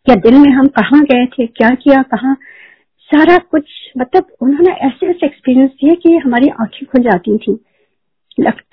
या 0.08 0.14
दिन 0.14 0.40
में 0.40 0.50
हम 0.50 0.66
कहाँ 0.66 1.02
गए 1.02 1.26
थे, 1.26 1.46
क्या 1.46 1.70
किया, 1.70 2.02
कहाँ, 2.02 2.36
सारा 3.00 3.38
कुछ 3.38 3.64
मतलब 3.98 4.26
उन्होंने 4.40 4.72
ऐसे 4.72 5.06
ऐसे 5.06 5.26
एक्सपीरियंस 5.26 5.70
दिए 5.70 5.94
कि 5.94 6.16
हमारी 6.16 6.48
आँखें 6.48 6.88
खुल 6.88 7.02
जाती 7.02 7.38
थी। 7.38 7.64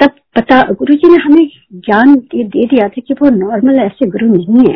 तब 0.02 0.16
पता 0.36 0.62
गुरु 0.72 0.94
जी 0.94 1.10
ने 1.10 1.18
हमें 1.24 1.48
ज्ञान 1.86 2.16
दे, 2.16 2.44
दिया 2.44 2.88
था 2.88 3.02
कि 3.08 3.14
वो 3.14 3.30
नॉर्मल 3.30 3.80
ऐसे 3.80 4.10
गुरु 4.10 4.28
नहीं 4.28 4.68
है। 4.68 4.75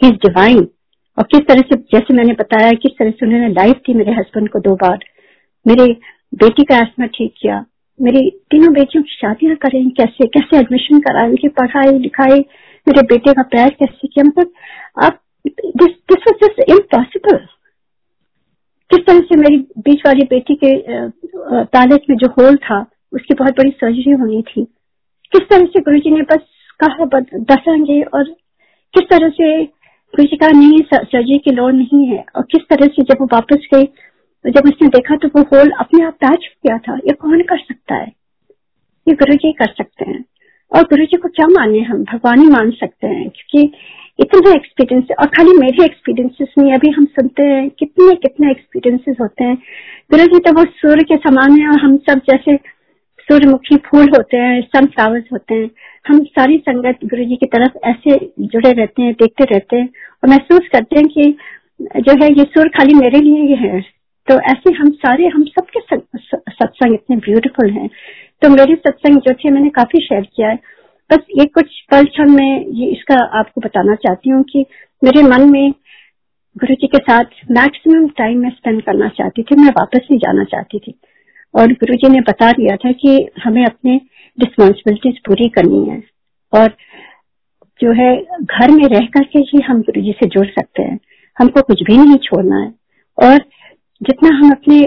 ही 0.00 0.08
इज़ 0.08 0.14
डिवाइन 0.26 0.66
और 1.18 1.24
किस 1.24 1.40
तरह 1.48 1.60
से 1.60 1.76
जैसे 1.92 2.14
मैंने 2.14 2.32
बताया 2.32 2.70
किस 2.82 2.92
तरह 2.98 3.10
से 3.10 3.26
उन्होंने 3.26 3.48
लाइफ 3.48 3.76
दी 3.86 3.94
मेरे 3.94 4.12
हस्बैंड 4.12 4.48
को 4.48 4.58
दो 4.58 4.74
बार। 4.74 5.04
मेरे 5.66 5.86
बेटी 6.34 6.64
का 6.64 6.78
एस्मा 6.78 7.06
ठीक 7.06 7.34
किया। 7.40 7.64
मेरी 8.00 8.30
तीनों 8.50 8.72
बेटियों 8.72 9.02
की 9.02 9.10
शादियाँ 9.10 9.56
करें 9.56 9.90
कैसे 9.90 10.26
कैसे 10.26 10.58
एडमिशन 10.58 11.00
कराए 11.00 11.28
उनकी 11.28 11.48
पढ़ाई 11.60 11.98
लिखाई 11.98 12.38
मेरे 12.86 13.02
बेटे 13.02 13.32
का 13.32 13.42
प्यार 13.42 13.70
कैसे 13.70 14.08
किया। 14.08 14.24
मतलब 14.24 14.52
आप 15.04 15.20
this 15.46 15.92
this 16.08 16.26
was 16.28 16.44
just 16.44 16.70
impossible 16.70 17.36
किस 18.90 19.06
तरह 19.06 19.20
से 19.20 19.36
मेरी 19.36 19.56
बीच 19.78 20.02
वाली 20.06 20.24
बेटी 20.30 20.54
के 20.54 20.72
पैलेस 21.66 22.00
में 22.10 22.16
जो 22.16 22.28
होल 22.38 22.56
था 22.56 22.80
उसकी 23.12 23.34
बहुत 23.34 23.58
बड़ी 23.58 23.70
सर्जरी 23.70 24.12
होनी 24.12 24.42
थी। 24.42 24.64
किस 25.32 25.48
तरह 25.50 25.66
से 25.66 25.80
गुरु 25.80 25.98
जी 25.98 26.10
ने 26.10 26.22
बस 26.30 26.46
कहा 26.80 27.04
दसेंगे 27.50 28.00
और 28.02 28.24
किस 28.94 29.08
तरह 29.10 29.28
से 29.30 29.62
गुरु 29.64 30.24
जी 30.24 30.36
का 30.36 30.48
नहीं 30.48 30.78
सर्जरी 30.86 31.38
की 31.38 31.50
लोड़ 31.50 31.72
नहीं 31.72 32.06
है 32.06 32.24
और 32.36 32.42
किस 32.52 32.62
तरह 32.70 32.86
से 32.86 33.02
जब 33.02 33.20
वो 33.20 33.26
वापस 33.32 33.66
गए, 33.74 33.84
जब 34.44 34.66
उसने 34.66 34.88
देखा 34.88 35.16
तो 35.16 35.28
वो 35.28 35.42
होल 35.52 35.70
अपने 35.80 36.04
आप 36.04 36.14
पैच 36.14 36.48
हो 36.48 36.68
गया 36.68 36.78
था। 36.78 36.96
ये 36.98 37.12
कौन 37.12 37.42
कर 37.42 37.58
सकता 37.58 37.94
है? 37.94 38.12
ये 39.06 39.14
गुरु 39.14 39.34
जी 39.34 39.52
कर 39.52 39.72
सकते 39.78 40.10
हैं। 40.10 40.24
और 40.72 40.82
गुरु 40.82 41.04
जी 41.04 41.16
को 41.16 41.28
क्या 41.28 41.46
माने 41.48 41.80
हम? 41.80 42.02
भगवान 42.04 42.40
ही 42.40 42.48
मान 42.48 42.70
सकते 42.70 43.06
हैं, 43.06 43.28
क्योंकि 43.28 43.72
इतना 44.18 44.50
एक्सपीरियंस 44.50 45.04
और 45.20 45.26
खाली 45.26 45.56
मेरे 45.58 45.84
एक्सपीरियंसेस 45.84 46.48
नहीं, 46.58 46.72
अभी 46.74 46.90
हम 46.90 47.04
सुनते 47.06 47.42
हैं 47.42 47.68
कितने 47.70 48.14
कितने 48.16 48.50
एक्सपीरियंसेस 48.50 49.16
होते 49.20 49.44
हैं। 49.44 49.56
गुरु 50.10 50.24
जी 50.24 50.38
तो 50.40 50.52
वो 50.52 50.64
सूर्य 50.76 51.04
के 51.04 51.16
समान 51.18 51.60
है 51.60 51.68
और 51.68 51.80
हम 51.80 51.96
सब 52.08 52.20
जैसे 52.30 52.56
सूर्यमुखी 53.28 53.76
फूल 53.86 54.08
होते 54.08 54.36
हैं 54.36 54.60
सनफ्लावर्स 54.66 55.24
होते 55.32 55.54
हैं। 55.54 55.70
हम 56.06 56.18
सारी 56.30 56.56
संगत 56.58 56.98
गुरु 57.04 57.24
जी 57.24 57.36
की 57.36 57.46
तरफ़ 57.46 57.76
ऐसे 57.86 58.16
जुड़े 58.40 58.72
रहते 58.72 59.02
हैं, 59.02 59.12
देखते 59.12 59.44
रहते 59.44 59.76
हैं 59.76 59.88
और 60.22 60.30
महसूस 60.30 60.68
करते 60.72 60.98
हैं 60.98 61.08
कि 61.08 61.34
जो 62.00 62.12
है 62.22 62.30
ये 62.30 62.44
सुर 62.46 62.68
खाली 62.68 62.94
मेरे 62.94 63.20
लिए 63.20 63.42
ही 63.42 63.54
है। 63.56 63.80
तो 64.28 64.34
ऐसे 64.42 64.72
हम 64.72 64.90
सारे, 64.96 65.26
हम 65.26 65.44
सबके 65.44 65.80
सत्संग 65.80 66.94
इतने 66.94 67.16
ब्यूटीफुल 67.18 67.70
हैं। 67.70 67.88
तो 68.42 68.48
मेरे 68.48 68.74
सत्संग 68.76 69.20
जो 69.20 69.34
थे 69.34 69.50
मैंने 69.50 69.68
काफ़ी 69.70 70.00
शेयर 70.00 70.26
किया 70.26 70.48
है। 70.48 70.58
बस 71.10 71.24
ये 71.38 71.44
कुछ 71.46 71.80
पल 71.90 72.04
क्षण 72.06 72.30
में 72.30 72.66
ये 72.68 72.86
इसका 72.86 73.16
आपको 73.38 73.60
बताना 73.60 73.94
चाहती 73.96 74.30
हूँ 74.30 74.42
कि 74.42 74.64
मेरे 75.02 75.22
मन 75.22 75.48
में 75.50 75.72
गुरु 76.56 76.74
जी 76.74 76.86
के 76.86 76.98
साथ 77.00 77.24
मैक्सिमम 77.50 78.06
टाइम 78.16 78.38
में 78.38 78.50
स्पेंड 78.50 78.82
करना 78.82 79.08
चाहती 79.10 79.42
थी, 79.42 79.56
मैं 79.56 79.70
वापस 79.70 80.06
नहीं 80.10 80.18
जाना 80.18 80.44
चाहती 80.44 80.78
थी। 80.78 80.94
और 81.54 81.72
गुरु 81.72 81.94
जी 81.94 82.08
ने 82.08 82.20
बता 82.20 82.50
दिया 82.52 82.76
था 82.76 82.92
कि 82.92 83.28
हमें 83.44 83.64
अपने 83.64 84.00
रिस्पॉन्सिबिलिटीज 84.38 85.18
पूरी 85.18 85.48
करनी 85.48 85.84
है। 85.90 86.02
और 86.52 86.68
जो 87.80 87.92
है, 87.92 88.16
घर 88.42 88.70
में 88.70 88.84
रह 88.84 89.06
करके 89.06 89.38
ही 89.38 89.60
हम 89.60 89.80
गुरु 89.80 90.02
जी 90.02 90.12
से 90.12 90.26
जुड़ 90.26 90.46
सकते 90.46 90.82
हैं। 90.82 90.98
हमको 91.38 91.62
कुछ 91.62 91.82
भी 91.82 91.96
नहीं 91.96 92.16
छोड़ना 92.16 92.56
है। 92.56 92.72
और 93.18 93.38
जितना 94.00 94.28
हम 94.36 94.50
अपने 94.50 94.80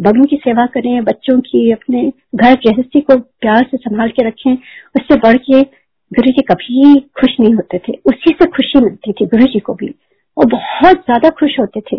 बड़ों 0.00 0.24
की 0.24 0.36
सेवा 0.36 0.66
करें, 0.66 1.04
बच्चों 1.04 1.38
की, 1.40 1.70
अपने 1.72 2.12
घर 2.34 2.54
गृहस्थी 2.54 3.00
को 3.00 3.16
प्यार 3.16 3.66
से 3.70 3.76
संभाल 3.76 4.08
के 4.08 4.26
रखें, 4.28 4.52
उससे 4.96 5.16
बढ़ 5.16 5.36
के 5.36 5.60
गुरु 6.12 6.30
जी 6.30 6.42
कभी 6.42 7.00
खुश 7.20 7.36
नहीं 7.40 7.54
होते 7.54 7.78
थे। 7.78 7.92
उसी 8.06 8.34
से 8.42 8.46
खुशी 8.46 8.80
मिलती 8.80 9.12
थी 9.12 9.26
गुरु 9.26 9.44
जी 9.44 9.58
को 9.58 9.74
भी। 9.74 9.86
वो 10.36 10.44
बहुत 10.44 10.96
ज़्यादा 10.96 11.28
खुश 11.30 11.58
होते 11.60 11.80
थे। 11.80 11.96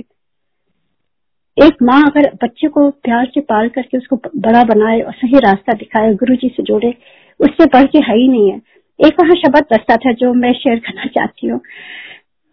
एक 1.58 1.76
माँ 1.84 2.02
अगर 2.04 2.30
बच्चे 2.44 2.68
को 2.68 2.90
प्यार 3.04 3.26
से 3.26 3.42
पाल 3.42 3.70
करके 3.70 3.98
उसको 3.98 4.16
बड़ा 4.38 4.64
बनाए 4.64 5.00
और 5.02 5.14
सही 5.14 5.40
रास्ता 5.40 5.74
दिखाए 5.74 6.14
गुरु 6.14 6.36
जी 6.36 6.48
से 6.48 6.64
जोड़े, 6.64 6.94
उससे 7.40 7.66
बढ़ 7.66 7.86
के 7.86 8.00
है 8.00 8.18
ही 8.18 8.28
नहीं 8.28 8.50
है। 8.52 8.62
एक 9.00 9.20
वहाँ 9.20 9.36
शब्द 9.36 9.66
बसता 9.72 9.96
था 9.96 10.12
जो 10.14 10.34
मैं 10.34 10.52
शेयर 10.54 10.80
करना 10.80 11.06
चाहती 11.06 11.48
हूँ। 11.48 11.60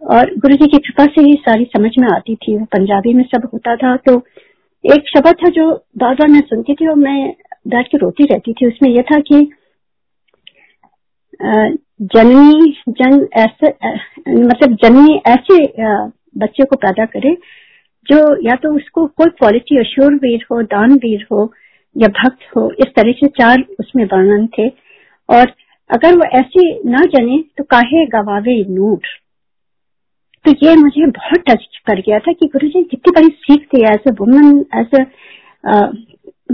और 0.03 0.31
गुरु 0.37 0.55
जी 0.57 0.67
की 0.67 0.79
कृपा 0.79 1.05
से 1.07 1.23
ही 1.23 1.35
सारी 1.49 1.65
समझ 1.77 1.91
में 1.99 2.09
आती 2.09 2.35
थी। 2.37 2.57
पंजाबी 2.75 3.15
में 3.15 3.25
सब 3.25 3.49
होता 3.53 3.77
था। 3.77 3.97
तो 3.97 4.17
एक 4.85 5.09
शब्द 5.09 5.35
था 5.43 5.49
जो 5.51 5.69
बार 5.99 6.15
बार 6.15 6.29
मैं 6.29 6.41
सुनती 6.41 6.75
थी 6.75 6.87
और 6.87 6.97
मैं 6.97 7.35
बैठ 7.69 7.89
के 7.89 7.99
रोती 7.99 8.25
रहती 8.25 8.53
थी। 8.53 8.67
उसमें 8.67 8.91
यह 8.91 9.03
था 9.13 9.19
कि 9.21 9.41
जननी, 12.05 12.75
जन 12.89 13.27
ऐसे 13.37 13.69
मतलब 14.29 14.77
जननी 14.83 15.21
ऐसे 15.27 15.59
बच्चे 16.39 16.65
को 16.65 16.77
पैदा 16.77 17.05
करे 17.07 17.37
जो 18.07 18.19
या 18.43 18.55
तो 18.63 18.75
उसको 18.77 19.07
कोई 19.09 19.31
क्वालिटी 19.31 19.79
अश्योर 19.79 20.15
वीर 20.15 20.45
हो 20.51 20.61
दान 20.69 20.93
वीर 21.03 21.27
हो 21.33 21.53
या 21.97 22.09
भक्त 22.11 22.57
हो, 22.57 22.71
इस 22.73 22.95
तरह 22.97 23.13
से 23.13 23.27
चार 23.41 23.65
उसमें 23.81 24.05
वर्णन 24.05 24.47
थे। 24.59 24.69
और 25.29 25.53
अगर 25.91 26.17
वो 26.17 26.25
ऐसे 26.39 26.63
ना 26.91 27.05
जने 27.15 27.43
तो 27.59 27.65
काहे 27.65 28.05
गवावे 28.07 28.65
नूर? 28.69 29.01
तो 30.45 30.53
ये 30.63 30.75
मुझे 30.77 31.07
बहुत 31.09 31.43
टच 31.49 31.67
कर 31.87 32.01
गया 32.01 32.19
था 32.19 32.33
कि 32.33 32.47
गुरु 32.47 32.69
जी 32.69 32.83
कितनी 32.85 33.13
बड़ी 33.17 33.29
सीख 33.43 33.67
थी 33.67 33.83
as 33.85 34.09
a 34.09 34.13
woman 34.21 34.59
as 34.77 35.01
a 35.01 35.05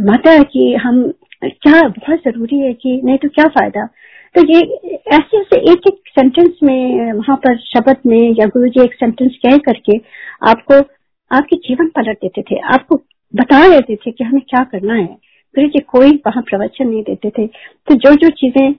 mother 0.03 0.43
कि 0.45 0.75
हम 0.75 1.03
क्या, 1.45 1.81
बहुत 1.81 2.19
ज़रूरी 2.19 2.59
है 2.59 2.73
कि 2.75 3.01
नहीं 3.05 3.19
तो 3.19 3.29
क्या 3.29 3.47
फ़ायदा? 3.49 3.87
तो 4.35 4.43
ये 4.47 4.61
ऐसे 5.13 5.39
ऐसे 5.39 5.61
एक 5.73 5.87
एक 5.87 6.09
सेंटेंस 6.09 6.59
में, 6.63 7.13
वहाँ 7.13 7.37
पर 7.37 7.57
शब्द 7.59 7.97
में 8.07 8.35
या 8.41 8.47
गुरु 8.47 8.69
जी 8.69 8.83
एक 8.83 8.95
सेंटेंस 8.95 9.37
कह 9.47 9.57
करके 9.67 9.99
आपको 10.51 10.81
आपके 11.31 11.57
जीवन 11.57 11.89
पलट 11.89 12.17
देते 12.17 12.43
थे। 12.43 12.59
आपको 12.59 12.97
बता 13.35 13.69
देते 13.69 13.97
थे 13.97 14.11
कि 14.11 14.25
हमें 14.25 14.43
क्या 14.51 14.65
करना 14.65 14.95
है। 14.95 15.17
गुरु 15.55 15.69
जी 15.69 15.79
कोई 15.79 16.11
वहाँ 16.11 16.43
प्रवचन 16.43 16.89
नहीं 16.89 17.03
देते 17.03 17.31
थे। 17.31 17.47
तो 17.47 17.95
जो 17.95 18.15
जो 18.15 18.29
चीज़ें 18.29 18.75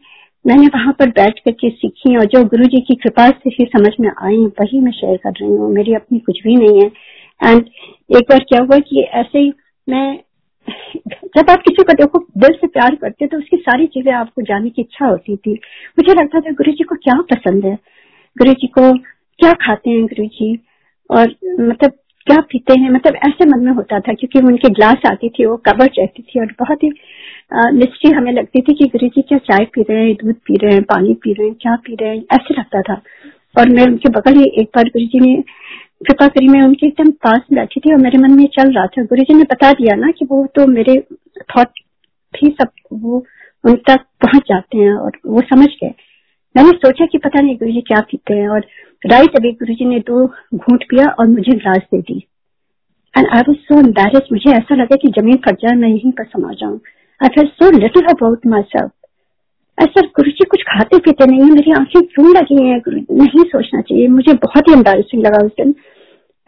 मैंने 0.48 0.68
वहाँ 0.68 0.94
पर 0.94 1.10
बैठ 1.10 1.40
करके 1.40 1.70
सीखी 1.70 2.18
और 2.18 2.26
जो 2.26 2.44
गुरु 2.44 2.66
जी 2.66 2.82
की 2.82 2.96
कृपा 2.96 3.30
से 3.30 3.50
ही 3.50 3.66
समझ 3.66 3.92
में 4.00 4.10
आई, 4.24 4.46
वही 4.46 4.80
मैं 4.80 4.92
शेयर 4.92 5.18
कर 5.18 5.32
रही 5.32 5.50
हूँ। 5.50 5.72
मेरी 5.74 5.94
अपनी 5.94 6.20
कुछ 6.20 6.44
भी 6.44 6.56
नहीं 6.56 6.82
है। 6.82 6.92
एंड 7.52 7.66
एक 8.18 8.24
बार 8.30 8.40
क्या 8.40 8.60
हुआ 8.62 8.80
कि 8.80 9.02
ऐसे 9.02 9.40
ही 9.40 9.54
मैं 9.90 10.20
जब 11.08 11.50
आप 11.50 11.60
किसी 11.60 11.84
को 11.84 11.94
देखो, 11.94 12.20
दिल 12.38 12.54
से 12.54 12.68
प्यार 12.68 12.96
करते 12.96 13.28
तो 13.28 13.38
उसकी 13.38 13.58
सारी 13.58 13.88
चीज़ें 13.88 14.14
आपको 14.14 14.42
जानने 14.42 14.70
की 14.70 14.82
इच्छा 14.82 15.06
होती 15.06 15.36
थी। 15.36 15.52
मुझे 16.00 16.14
लगता 16.14 16.40
था, 16.40 16.52
गुरु 16.52 16.72
जी 16.72 16.84
को 16.84 16.96
क्या 16.96 17.22
पसंद 17.22 17.66
है? 17.66 17.76
गुरु 18.38 18.54
जी 18.54 18.68
को 18.68 18.94
क्या 19.40 19.54
खाते 19.54 19.90
हैं 19.90 20.06
गुरु 20.06 20.26
जी? 20.26 20.60
और 21.12 21.36
मतलब 21.60 21.92
क्या 22.28 22.38
पीते 22.42 22.80
हैं? 22.80 22.90
मतलब 22.90 23.16
ऐसे 23.28 23.46
मन 23.46 23.64
में 23.66 23.72
होता 23.72 24.00
था, 24.00 24.14
क्योंकि 24.14 24.40
उनके 24.40 24.70
ग्लास 24.70 25.06
आती 25.12 25.30
थी, 25.30 25.46
वो 25.46 25.56
कवर 25.58 25.88
चाहती 25.88 26.24
थी, 26.24 26.40
और 26.40 26.54
बहुत 26.60 26.84
ही 26.84 26.90
मिस्ट्री 27.74 28.12
हमें 28.12 28.32
लगती 28.32 28.62
थी 28.62 28.74
कि 28.74 28.86
गुरु 28.86 29.08
जी 29.08 29.22
क्या 29.22 29.38
चाय 29.38 29.66
पी 29.66 29.82
रहे 29.90 30.06
हैं, 30.06 30.16
दूध 30.16 30.36
पी 30.48 30.56
रहे 30.56 30.74
हैं, 30.74 30.84
पानी 30.84 31.14
पी 31.14 31.34
रहे 31.34 31.48
हैं, 31.48 31.56
क्या 31.62 31.76
पी 31.76 31.96
रहे 31.96 32.10
हैं, 32.10 32.24
ऐसे 32.34 32.54
लगता 32.60 32.82
था। 32.82 33.02
और 33.60 33.70
मैं 33.70 33.84
उनके 33.84 34.10
बगल 34.10 34.38
ही 34.38 34.44
एक 34.62 34.70
बार 34.76 34.90
गुरु 34.90 35.06
जी 35.06 35.20
ने 35.20 35.36
कृपा 36.08 36.28
करी, 36.28 36.48
मैं 36.48 36.62
उनके 36.62 36.88
एकदम 36.88 37.12
पास 37.24 37.40
बैठी 37.54 37.80
थी 37.80 37.94
और 37.94 38.00
मेरे 38.00 38.18
मन 38.18 38.32
में 38.32 38.46
चल 38.48 38.72
रहा 38.72 38.86
था। 38.88 39.04
गुरु 39.04 39.24
जी 39.24 39.34
ने 39.34 39.44
बता 39.44 39.72
दिया 39.72 39.96
ना 39.96 40.12
कि 40.12 40.26
वो 40.26 40.46
तो 40.56 40.68
मेरे 40.68 40.96
थॉट 41.56 41.80
भी 42.34 42.48
सब 42.62 42.70
वो 42.94 43.26
उन 43.64 43.76
तक 43.88 44.06
पहुँच 44.22 44.44
जाते 44.50 44.78
हैं 44.78 44.94
और 44.94 45.18
वो 45.26 45.42
समझ 45.42 45.68
गए। 45.84 45.94
मैंने 46.56 46.70
सोचा 46.78 47.06
कि 47.06 47.18
पता 47.18 47.42
नहीं 47.42 47.56
गुरु 47.56 47.72
जी 47.72 47.82
क्या 47.82 48.00
पीते 48.02 48.34
हैं 48.34 48.48
और 48.50 48.66
राइट 49.04 49.36
अभी 49.36 49.52
गुरु 49.52 49.74
जी 49.74 49.86
ने 49.86 50.00
दो 50.00 50.26
घूट 50.56 50.84
पिया 50.84 51.06
और 51.20 51.28
मुझे 51.28 51.52
ग्लास 51.52 51.82
दे 51.94 52.02
दी। 52.02 52.18
And 53.18 53.28
I 53.28 53.40
was 53.40 53.58
so 53.58 53.80
embarrassed 53.80 54.28
मुझे 54.32 54.52
ऐसा 54.52 54.76
लगा 54.76 54.96
कि 54.96 55.08
ज़मीन 55.22 55.38
फट 55.38 55.62
जाए 55.62 55.76
मैं 55.76 55.90
यहीं 55.90 56.12
पर 56.12 56.24
समा 56.24 56.54
जाऊँ। 56.54 56.80
I 57.22 57.28
fell 57.28 57.48
so 57.48 57.70
little 57.80 58.06
about 58.06 58.48
my 58.48 58.62
myself 59.78 60.02
guru 60.02 60.32
ji 60.32 60.46
कुछ 60.46 60.62
खाते 60.62 60.98
पीते 60.98 61.26
नहीं 61.26 61.40
है, 61.40 61.52
मेरी 61.52 61.72
आँखें 61.72 62.02
क्यों 62.02 62.36
लगी 62.36 62.64
हैं? 62.64 62.82
नहीं 63.12 63.44
सोचना 63.44 63.82
चाहिए, 63.82 64.08
मुझे 64.08 64.34
बहुत 64.34 64.68
ही 64.68 64.74
एम्बेसिंग 64.74 65.24
लगा 65.26 65.46
उस 65.46 65.52
दिन। 65.52 65.74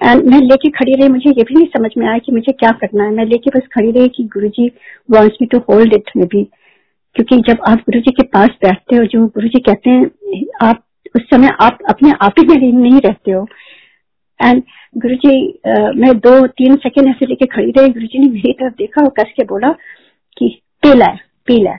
एंड 0.01 0.24
मैं 0.24 0.39
लेके 0.39 0.70
खड़ी 0.70 0.93
रही, 0.93 1.10
मुझे 1.10 1.29
ये 1.29 1.43
भी 1.43 1.55
नहीं 1.55 1.67
समझ 1.67 1.91
में 1.98 2.08
आया 2.08 2.17
कि 2.17 2.31
मुझे 2.31 2.51
क्या 2.51 2.72
करना 2.72 3.03
है। 3.03 3.12
मैं 3.12 3.25
लेके 3.25 3.50
बस 3.50 3.67
खड़ी 3.67 3.91
रही 3.91 4.08
कि 4.08 4.24
guru 4.24 4.48
ji 4.48 4.72
wants 5.12 5.38
me 5.41 5.48
to 5.48 5.58
hold 5.58 5.93
it 5.93 6.10
maybe 6.25 6.43
क्योंकि 7.15 7.51
जब 7.51 7.58
आप 7.67 7.77
गुरु 7.77 8.00
जी 8.00 8.12
के 8.12 8.24
पास 8.24 8.50
बैठते 8.63 8.96
हो, 8.96 9.03
जो 9.03 9.25
गुरु 9.27 9.48
जी 9.48 9.60
कहते 9.60 9.89
हैं, 9.89 10.10
आप 10.62 10.84
उस 11.15 11.22
समय 11.30 11.50
आप 11.62 11.77
अपने 11.89 12.12
आप 12.22 12.39
ही 12.39 12.46
में 12.48 12.72
नहीं 12.74 13.00
रहते 13.01 13.32
हो। 13.32 13.46
एंड 14.39 14.62
गुरु 14.98 15.15
जी 15.15 15.36
मैं 16.00 16.18
दो, 16.18 16.48
तीन 16.48 16.75
सेकेंड 16.77 17.08
ऐसे 17.10 17.25
लेके 17.25 17.46
खड़ी 17.48 17.72
रही। 17.72 17.89
गुरु 17.89 18.06
जी 18.06 18.20
ने 18.20 18.27
मेरी 18.30 18.53
तरफ़ 18.53 18.74
देखा 18.77 19.01
और 19.01 19.10
कस 19.20 19.32
के 19.38 19.44
बोला 19.46 19.72
कि 20.38 20.50
पीला 20.84 21.08
पीला 21.48 21.72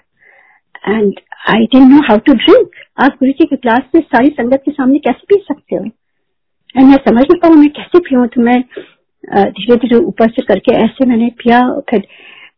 and 0.88 1.12
I 1.50 1.64
didn't 1.64 1.90
know 1.90 2.00
how 2.08 2.18
to 2.26 2.32
drink 2.34 2.70
आप 3.02 3.16
गुरु 3.20 3.32
जी 3.32 3.44
के 3.46 3.56
क्लास 3.56 3.82
में 3.94 4.00
सारी 4.02 4.28
संगत 4.30 4.62
के 4.64 4.70
सामने 4.70 4.98
कैसे 4.98 5.26
पी 5.28 5.42
सकते 5.42 5.76
हो? 5.76 5.84
एंड 6.76 6.86
मैं 6.88 6.96
समझ 6.98 7.22
नहीं 7.22 7.38
पाऊ, 7.40 7.54
मैं 7.54 7.68
कैसे 7.70 7.98
पीऊँ 8.00 8.26
तो 8.26 8.42
मैं 8.42 8.60
धीरे 9.50 9.76
धीरे 9.76 9.96
ऊपर 9.96 10.30
से 10.30 10.42
करके 10.44 10.74
ऐसे 10.76 11.06
मैंने 11.06 11.28
पिया 11.38 11.60
फिर 11.90 12.06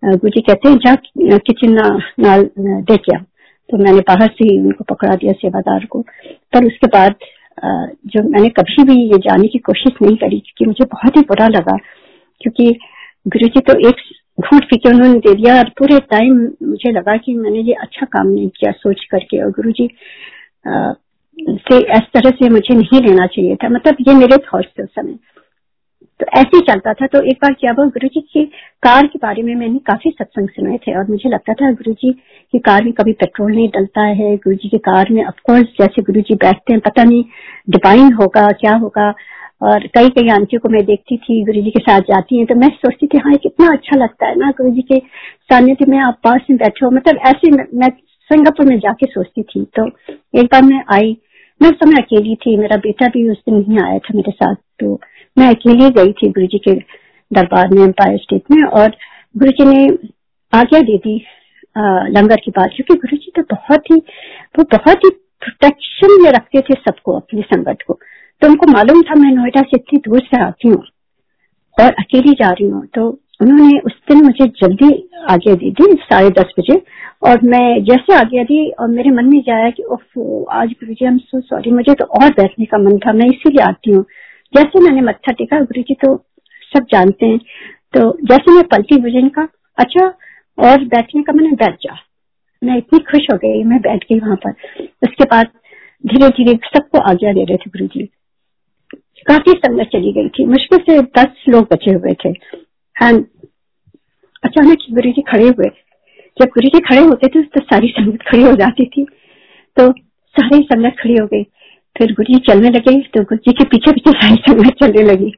गुरु 0.04 0.30
जी 0.30 0.40
कहते 0.42 0.68
हैं 0.68 0.76
जा 0.78 0.94
किचन 1.38 1.72
नाल 2.20 2.48
दे 2.58 2.96
क्या 2.98 3.18
तो 3.68 3.78
मैंने 3.78 4.00
बाहर 4.08 4.28
से 4.28 4.44
ही 4.44 4.58
उनको 4.60 4.84
पकड़ा 4.84 5.14
दिया 5.14 5.32
सेवादार 5.34 5.84
को। 5.86 6.00
पर 6.52 6.66
उसके 6.66 6.86
बाद 6.88 7.14
जो 8.06 8.22
मैंने 8.24 8.48
कभी 8.50 8.84
भी 8.84 8.94
ये 9.02 9.18
जाने 9.20 9.48
की 9.48 9.58
कोशिश 9.60 9.92
नहीं 10.02 10.16
करी, 10.16 10.38
क्योंकि 10.38 10.66
मुझे 10.66 10.84
बहुत 10.92 11.16
ही 11.16 11.22
बुरा 11.22 11.48
लगा, 11.48 11.76
क्योंकि 12.40 12.70
गुरु 13.26 13.48
जी 13.48 13.60
तो 13.62 13.78
एक 13.88 14.00
घूट 14.40 14.64
पी 14.70 14.76
के 14.76 14.88
उन्होंने 14.88 15.18
दे 15.18 15.34
दिया 15.34 15.56
और 15.58 15.68
पूरे 15.78 15.98
टाइम 16.10 16.40
मुझे 16.62 16.92
लगा 16.92 17.16
कि 17.16 17.34
मैंने 17.34 17.60
ये 17.60 17.74
अच्छा 17.82 18.06
काम 18.12 18.26
नहीं 18.28 18.48
किया 18.50 18.72
सोच 18.72 19.04
करके। 19.10 19.42
और 19.44 19.50
गुरु 19.50 19.72
जी 19.72 19.88
से 21.38 21.76
इस 21.76 22.08
तरह 22.14 22.30
से 22.32 22.48
मुझे 22.50 22.74
नहीं 22.74 23.00
लेना 23.00 23.26
चाहिए 23.26 23.56
था। 23.56 23.68
मतलब 23.68 23.96
ये 24.08 24.14
मेरे 24.14 24.36
थॉट्स 24.46 24.68
थे 24.78 24.82
उस 24.82 24.88
समय। 24.90 25.16
तो 26.24 26.38
ऐसे 26.40 26.56
ही 26.56 26.60
चलता 26.62 26.92
था। 26.92 27.06
तो 27.06 27.20
एक 27.22 27.38
बार 27.42 27.52
क्या 27.60 27.72
हुआ 27.72 27.84
गुरु 27.86 28.08
जी 28.08 28.20
की 28.22 28.44
कार 28.82 29.06
के 29.06 29.18
बारे 29.18 29.42
में 29.42 29.54
मैंने 29.54 29.78
काफ़ी 29.86 30.10
सत्संग 30.10 30.48
सुने 30.48 30.76
थे 30.78 30.96
और 30.98 31.10
मुझे 31.10 31.28
लगता 31.28 31.52
था 31.54 31.70
गुरु 31.72 31.92
जी 31.94 32.12
की 32.52 32.58
कार 32.60 32.84
में 32.84 32.92
कभी 32.92 33.12
पेट्रोल 33.12 33.52
नहीं 33.52 33.68
डलता 33.68 34.02
है। 34.12 34.36
गुरु 34.36 34.56
जी 34.56 34.68
की 34.68 34.78
कार 34.80 35.10
में 35.10 35.22
अफकोर्स 35.24 35.68
जैसे 35.80 36.02
गुरु 36.02 36.20
जी 36.20 36.34
बैठते 36.34 36.72
हैं, 36.72 36.80
पता 36.80 37.04
नहीं 37.04 37.24
डिवाइन 37.70 38.12
होगा, 38.12 38.46
क्या 38.52 38.74
होगा। 38.76 39.12
और 39.62 39.86
कई 39.94 40.08
कई 40.10 40.28
आंटियों 40.28 40.60
को 40.60 40.68
मैं 40.68 40.84
देखती 40.84 41.16
थी 41.16 41.42
गुरु 41.44 41.60
जी 41.62 41.70
के 41.70 41.80
साथ 41.80 42.00
जाती 42.08 42.38
हैं 42.38 42.46
तो 42.46 42.54
मैं 42.54 42.68
सोचती 42.68 43.06
थी 43.06 43.18
हाँ 43.18 43.34
कितना 43.42 43.68
अच्छा 43.72 43.96
लगता 43.96 44.26
है 44.26 44.38
ना 44.38 44.50
गुरु 44.50 44.70
जी 44.70 44.82
के 44.82 44.98
सानिध्य 45.50 45.86
में 45.88 45.98
आप 45.98 46.18
पास 46.24 46.40
में 46.50 46.56
बैठे। 46.58 46.90
मतलब 46.90 47.18
ऐसे 47.26 47.50
मैं 47.50 47.88
सिंगापुर 48.30 48.66
में 48.66 48.78
जाके 48.78 49.06
सोचती 49.06 49.42
थी। 49.42 49.64
तो 49.76 49.86
एक 50.38 50.44
बार 50.44 50.62
मैं 50.62 50.82
आई, 50.94 51.16
मैं 51.60 51.70
उस 51.70 51.76
समय 51.76 52.02
अकेली 52.02 52.34
थी, 52.36 52.56
मेरा 52.56 52.76
बेटा 52.78 53.06
भी 53.08 53.28
उस 53.30 53.42
दिन 53.48 53.54
नहीं 53.56 53.78
आया 53.82 53.98
था 53.98 54.14
मेरे 54.14 54.32
साथ 54.32 54.54
तो 54.80 54.94
मैं 55.36 55.48
अकेली 55.48 55.88
गई 55.92 56.12
थी 56.12 56.28
गुरु 56.30 56.46
जी 56.46 56.58
के 56.58 56.74
दरबार 57.30 57.68
में 57.68 57.82
एम्पायर 57.82 58.18
स्टेट 58.18 58.42
में, 58.50 58.62
और 58.62 58.96
गुरु 59.34 59.50
जी 59.52 59.64
ने 59.66 59.86
आज्ञा 60.52 60.80
दे 60.82 60.96
दी 60.98 61.16
लंगर 62.10 62.40
की 62.44 62.50
बात 62.50 62.70
क्योंकि 62.76 62.94
गुरु 62.96 63.16
जी 63.16 63.32
तो 63.36 63.42
बहुत 63.52 63.90
ही, 63.90 63.96
वो 64.54 64.64
बहुत 64.72 65.04
ही 65.04 65.10
प्रोटेक्शन 65.42 66.22
में 66.22 66.30
रखते 66.30 66.60
थे 66.60 66.74
सबको, 66.80 67.16
अपनी 67.16 67.42
संगत 67.44 67.78
को। 67.86 67.98
तो 68.42 68.48
उनको 68.48 68.70
मालूम 68.72 69.00
था 69.02 69.14
मैं 69.14 69.30
नोएडा 69.32 69.60
से 69.62 69.76
इतनी 69.76 69.98
दूर 70.00 70.20
से 70.20 70.42
आती 70.42 70.68
हूँ, 70.68 70.82
और 71.76 71.94
अकेली 71.94 72.32
जा 72.34 72.50
रही 72.50 72.68
हूँ। 72.68 72.86
तो 72.86 73.08
उन्होंने 73.40 73.78
उस 73.80 73.92
दिन 74.08 74.22
मुझे 74.24 74.46
जल्दी 74.58 74.90
आगे 75.30 75.54
दे 75.54 75.70
दी, 75.72 75.92
साढ़े 76.02 76.30
दस 76.32 76.52
बजे, 76.58 76.80
और 77.22 77.40
मैं 77.44 77.82
जैसे 77.84 78.14
आगे 78.16 78.44
दी, 78.44 78.68
और 78.70 78.88
मेरे 78.88 79.10
मन 79.10 79.24
में 79.24 79.40
जाया 79.46 79.70
कि, 79.70 79.82
ओफ, 79.84 80.46
आज 80.52 80.74
गुरु 80.74 80.94
जी 80.94 81.18
सो 81.20 81.40
सॉरी 81.42 81.70
मुझे 81.72 81.94
तो 81.94 82.04
और 82.20 82.28
बैठने 82.32 82.64
का 82.64 82.78
मन 82.78 82.98
था, 82.98 83.12
मैं 83.12 83.28
इसीलिए 83.28 83.64
आती 83.64 83.90
हूँ। 83.90 84.04
जैसे 84.56 84.80
मैंने 84.80 85.00
मत्था 85.00 85.32
टेका 85.32 85.60
गुरु 85.60 85.82
जी 85.82 85.94
तो 85.94 86.16
सब 86.74 86.86
जानते 86.92 87.26
हैं। 87.26 87.38
तो 87.94 88.18
जैसे 88.24 88.54
मैं 88.54 88.64
पलटी 88.64 88.96
भजन 88.96 89.28
का 89.28 89.48
अच्छा 89.78 90.06
और 90.58 90.84
बैठने 90.84 91.22
का 91.22 91.32
मैंने 91.32 91.52
बैठ 91.52 91.74
जा। 91.74 91.96
मैं 92.64 92.76
इतनी 92.78 92.98
खुश 92.98 93.26
हो 93.32 93.36
गई, 93.36 93.62
मैं 93.64 93.80
बैठ 93.80 94.04
गई 94.04 94.18
वहाँ 94.20 94.36
पर। 94.36 94.50
उसके 94.82 95.24
बाद 95.24 95.46
धीरे 96.04 96.28
धीरे 96.28 96.58
सबको 96.66 96.98
आज्ञा 96.98 97.32
दे 97.32 97.44
रहे 97.44 97.56
थे 97.56 97.70
गुरु 97.70 97.86
जी 97.86 98.08
काफ़ी 99.26 99.52
संगत 99.52 99.88
चली 99.92 100.12
गई 100.12 100.28
थी। 100.28 100.44
मुश्किल 100.44 100.78
से 100.78 101.00
दस 101.18 101.44
लोग 101.48 101.68
बचे 101.72 101.90
हुए 101.90 102.12
थे। 102.24 102.28
एंड 102.96 103.24
अचानक 104.44 104.78
गुरु 104.90 105.10
जी 105.10 105.22
खड़े 105.22 105.48
हुए। 105.48 105.68
जब 106.36 106.44
गुरु 106.44 106.68
जी 106.68 106.80
खड़े 106.80 107.00
होते 107.00 107.28
थे 107.28 107.42
तो 107.42 107.60
सारी 107.60 107.88
संगत 107.88 108.22
खड़ी 108.22 108.42
हो 108.42 108.52
जाती 108.52 108.84
थी। 108.86 109.04
तो 109.76 109.92
सारी 110.36 110.62
संगत 110.62 110.96
खड़ी 111.00 111.16
हो 111.16 111.26
गई। 111.26 111.42
फिर 111.96 112.12
गुरु 112.12 112.34
जी 112.34 112.38
चलने 112.48 112.70
लगे 112.70 112.92
तो 113.14 113.22
गुरु 113.22 113.36
जी 113.46 113.52
के 113.52 113.64
पीछे 113.68 113.92
पीछे 113.92 114.12
सारी 114.12 114.36
संगत 114.48 114.74
चलने 114.82 115.02
लगी। 115.02 115.32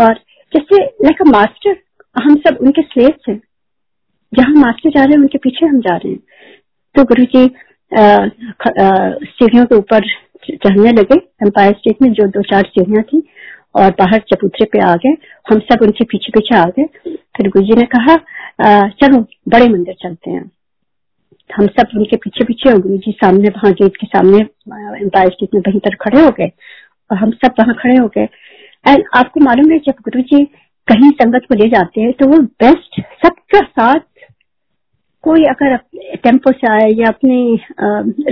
और 0.00 0.14
जैसे 0.52 0.82
लाइक 1.04 1.20
अ 1.22 1.30
मास्टर 1.30 1.76
हम 2.16 2.36
सब 2.46 2.58
उनके 2.62 2.82
स्लेव 2.82 3.10
थे 3.28 3.34
जहाँ 4.32 4.54
मास्टर 4.56 4.90
जा 4.90 5.04
रहे 5.04 5.12
हैं 5.12 5.20
उनके 5.20 5.38
पीछे 5.38 5.66
हम 5.66 5.80
जा 5.80 5.96
रहे 5.96 6.12
हैं। 6.12 6.18
तो 6.94 7.04
गुरु 7.04 7.24
जी 7.34 7.46
सीढ़ियों 9.28 9.64
के 9.64 9.74
ऊपर 9.76 10.06
चढ़ने 10.46 10.92
लगे। 10.92 11.16
एम्पायर 11.44 11.72
स्टेट 11.72 12.02
में 12.02 12.12
जो 12.12 12.26
दो 12.28 12.42
चार 12.50 12.62
सीढ़ियाँ 12.68 13.02
थी 13.02 13.22
और 13.76 13.90
बाहर 13.98 14.18
चबूतरे 14.32 14.66
पे 14.72 14.80
आ 14.86 14.94
गए। 14.96 15.16
हम 15.46 15.58
सब 15.70 15.82
उनके 15.82 16.04
पीछे 16.04 16.32
पीछे 16.34 16.56
आ 16.56 16.64
गए। 16.78 16.84
फिर 17.36 17.48
गुरु 17.48 17.64
जी 17.66 17.80
ने 17.80 17.86
कहा 17.94 18.14
आ, 18.60 18.88
चलो 18.90 19.20
बड़े 19.48 19.68
मंदिर 19.68 19.94
चलते 20.02 20.30
हैं। 20.30 20.50
हम 21.50 21.66
सब 21.68 21.88
उनके 21.96 22.16
पीछे 22.16 22.44
पीछे 22.44 22.70
और 22.70 22.78
गुरु 22.80 22.96
जी 22.98 23.12
सामने 23.14 23.48
वहाँ 23.48 23.72
गेट 23.72 23.96
के 23.96 24.06
सामने 24.08 24.38
एम्पायर 24.38 25.30
स्टेट 25.30 25.54
में 25.54 25.60
वहीं 25.60 25.80
पर 25.80 25.94
खड़े 26.02 26.20
हो 26.20 26.30
गए। 26.38 26.50
और 27.10 27.18
हम 27.18 27.30
सब 27.34 27.54
वहाँ 27.60 27.74
खड़े 27.74 27.96
हो 27.96 28.06
गए। 28.08 28.28
एंड 28.84 29.04
आपको 29.16 29.40
मालूम 29.40 29.70
है, 29.72 29.78
जब 29.78 29.94
गुरु 30.04 30.22
जी 30.22 30.44
कहीं 30.88 31.10
संगत 31.12 31.46
को 31.48 31.54
ले 31.54 31.68
जाते 31.70 32.00
हैं 32.00 32.12
तो 32.12 32.26
वो 32.28 32.38
बेस्ट 32.62 33.00
सबका 33.24 33.60
साथ 33.60 34.00
कोई 35.24 35.44
अगर 35.46 35.76
टेंपो 36.24 36.52
से 36.52 36.72
आया 36.72 36.86
या 36.96 37.08
अपने 37.08 37.36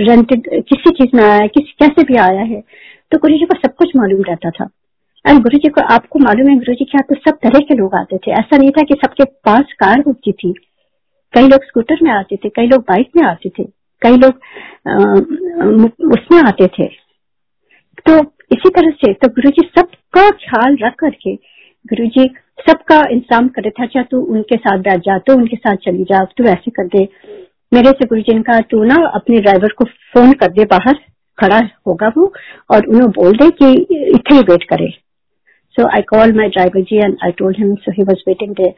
रेंटेड 0.05 0.49
किसी 0.63 0.89
चीज़ 0.91 1.15
में 1.15 1.23
आया, 1.23 1.47
किसी, 1.47 1.73
कैसे 1.79 2.03
भी 2.03 2.17
आया 2.19 2.41
है 2.43 2.61
तो 3.11 3.17
गुरु 3.17 3.37
जी 3.37 3.45
को 3.45 3.57
सब 3.57 3.75
कुछ 3.75 3.95
मालूम 3.95 4.21
रहता 4.27 4.49
था। 4.51 4.69
एंड 5.25 5.39
गुरु 5.39 5.57
जी 5.57 5.69
को 5.69 5.81
आपको 5.93 6.19
मालूम 6.19 6.49
है 6.49 6.55
गुरु 6.55 6.73
जी 6.73 6.85
के 6.85 6.97
यहाँ 6.97 7.05
तो 7.09 7.15
सब 7.21 7.37
तरह 7.43 7.65
के 7.67 7.75
लोग 7.75 7.95
आते 7.95 8.17
थे। 8.17 8.31
ऐसा 8.33 8.57
नहीं 8.57 8.71
था 8.71 8.81
कि 8.83 8.93
सबके 8.95 9.25
पास 9.45 9.73
कार 9.79 10.03
होती 10.07 10.31
थी। 10.33 10.53
कई 11.33 11.47
लोग 11.47 11.63
स्कूटर 11.65 12.03
में 12.03 12.11
आते 12.11 12.35
थे, 12.35 12.49
कई 12.49 12.67
लोग 12.67 12.81
बाइक 12.89 13.09
में 13.17 13.23
आते 13.23 13.49
थे, 13.49 13.63
कई 14.01 14.17
लोग 14.17 14.33
उसमें 16.11 16.39
आते 16.41 16.67
थे। 16.77 16.87
तो 18.05 18.19
इसी 18.51 18.69
तरह 18.69 18.91
से 18.95 19.13
तो 19.13 19.27
गुरु 19.35 19.49
जी 19.51 19.67
सबका 19.69 20.29
ख्याल 20.39 20.77
रख 20.81 20.95
करके 20.99 21.35
गुरु 21.85 22.05
जी 22.07 22.29
सबका 22.59 22.97
इंतज़ाम 23.11 23.47
कर 23.47 23.61
रहे 23.61 23.71
था 23.71 23.83
अच्छा 23.83 24.01
तू 24.11 24.19
उनके 24.33 24.57
साथ 24.57 24.79
बैठ 24.81 24.99
जा 25.05 25.17
तो 25.19 25.35
उनके 25.35 25.55
साथ 25.57 25.75
चली 25.85 26.03
जा, 26.03 26.23
तू 26.27 26.43
ऐसे 26.45 26.71
कर 26.71 26.87
दे। 26.87 27.07
मेरे 27.71 27.91
से 27.91 28.05
गुरु 28.05 28.21
जी 28.21 28.33
ने 28.33 28.41
कहा, 28.41 28.59
तू 28.61 28.83
ना 28.83 28.95
अपने 29.15 29.39
ड्राइवर 29.41 29.73
को 29.77 29.85
फ़ोन 29.85 30.33
कर 30.33 30.51
दे, 30.51 30.65
बाहर 30.65 30.99
खड़ा 31.37 31.59
होगा 31.87 32.07
वो, 32.17 32.31
और 32.71 32.85
उन्हें 32.85 33.09
बोल 33.11 33.37
दे 33.37 33.49
कि 33.51 33.71
इतने 34.15 34.39
वेट 34.49 34.63
करे। 34.69 34.89
So 35.75 35.87
I 35.87 36.01
call 36.09 36.33
my 36.37 36.49
driver 36.49 36.81
ji 36.89 36.97
and 36.97 37.17
I 37.25 37.31
told 37.37 37.57
him 37.59 37.73
so 37.77 37.91
he 37.91 38.03
was 38.03 38.23
waiting 38.27 38.53
there 38.55 38.73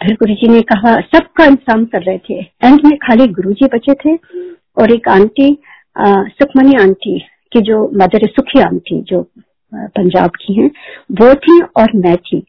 फिर 0.00 0.14
गुरु 0.14 0.34
जी 0.34 0.48
ने 0.48 0.60
कहा, 0.62 0.94
सबका 1.06 1.44
इंतज़ाम 1.44 1.84
कर 1.84 2.02
रहे 2.02 2.18
थे। 2.18 2.38
एंड 2.64 2.80
में 2.84 2.96
खाली 2.98 3.26
गुरु 3.28 3.52
जी 3.52 3.66
बचे 3.74 3.94
थे 3.94 4.14
और 4.76 4.92
एक 4.92 5.08
आंटी 5.08 5.56
सुखमनी 5.98 6.76
आंटी 6.76 7.18
की 7.52 7.60
जो 7.60 7.78
मदर 7.94 8.26
सुखी 8.28 8.60
आंटी 8.60 9.00
जो 9.02 9.22
पंजाब 9.72 10.30
की 10.36 10.54
हैं, 10.54 10.70
वो 11.12 11.34
थी 11.36 11.60
और 11.76 11.96
मैं 11.96 12.16
थी। 12.16 12.42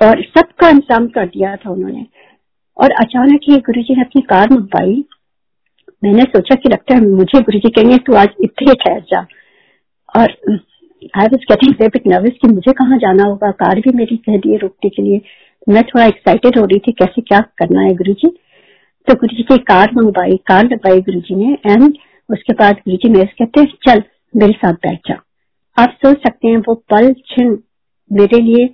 और 0.00 0.22
सबका 0.28 0.68
इंतज़ाम 0.68 1.06
कर 1.08 1.26
दिया 1.26 1.54
था 1.56 1.70
उन्होंने। 1.70 2.04
और 2.76 2.92
अचानक 3.00 3.40
ही 3.50 3.56
गुरु 3.60 3.82
जी 3.82 3.94
ने 3.94 4.02
अपनी 4.02 4.22
कार 4.22 4.50
मंगवाई। 4.50 5.04
मैंने 6.02 6.22
सोचा 6.22 6.54
कि 6.54 6.68
लगता 6.68 6.94
है 6.94 7.00
मुझे 7.02 7.40
गुरु 7.40 7.58
जी 7.58 7.68
कहेंगे, 7.70 7.96
तू 7.96 8.14
आज 8.14 8.28
इतने 8.40 8.74
ठहर 8.74 9.00
जा। 9.12 9.26
और 10.16 10.32
आई 11.16 11.26
वॉज़ 11.26 11.44
गेटिंग 11.52 12.12
नर्वस 12.12 12.38
कि 12.42 12.48
मुझे 12.48 12.72
कहाँ 12.72 12.98
जाना 12.98 13.24
होगा। 13.24 13.50
कार 13.60 13.80
भी 13.80 13.96
मेरी 13.96 14.16
कह 14.16 14.36
दी 14.36 14.56
रोकने 14.56 14.90
के 14.90 15.02
लिए। 15.02 15.20
मैं 15.66 15.82
थोड़ा 15.84 16.04
एक्साइटेड 16.06 16.58
हो 16.58 16.64
रही 16.64 16.78
थी, 16.78 16.92
कैसे 16.92 17.22
क्या 17.22 17.40
करना 17.58 17.80
है 17.82 17.94
गुरु 17.94 18.12
जी 18.14 18.28
तो 19.08 19.14
गुरु 19.14 19.36
जी 19.36 19.42
की 19.44 19.56
कार 19.64 19.90
मंगवाई, 19.94 20.36
कार 20.46 20.64
लगवाई 20.64 21.00
गुरु 21.00 21.20
जी 21.20 21.34
ने 21.36 21.52
एंड 21.66 21.94
उसके 22.28 22.52
बाद 22.54 22.76
गुरु 22.78 22.96
जी 22.96 23.08
मेरे 23.10 23.24
कहते 23.38 23.60
हैं, 23.60 23.66
चल, 23.86 24.02
मेरे 24.34 24.52
साथ 24.54 24.72
बैठ 24.74 25.08
जा। 25.08 25.20
आप 25.76 25.96
सोच 25.96 26.16
सकते 26.18 26.48
हैं, 26.48 26.56
वो 26.58 26.74
पल 26.90 27.12
छिन 27.26 27.58
मेरे 28.10 28.40
लिए 28.42 28.64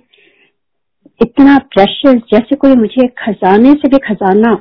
इतना 1.21 1.57
प्रेशर 1.73 2.17
जैसे 2.31 2.55
कोई 2.55 2.75
मुझे 2.75 3.07
खजाने 3.17 3.71
से 3.73 3.89
भी 3.89 3.97
खजाना। 4.05 4.51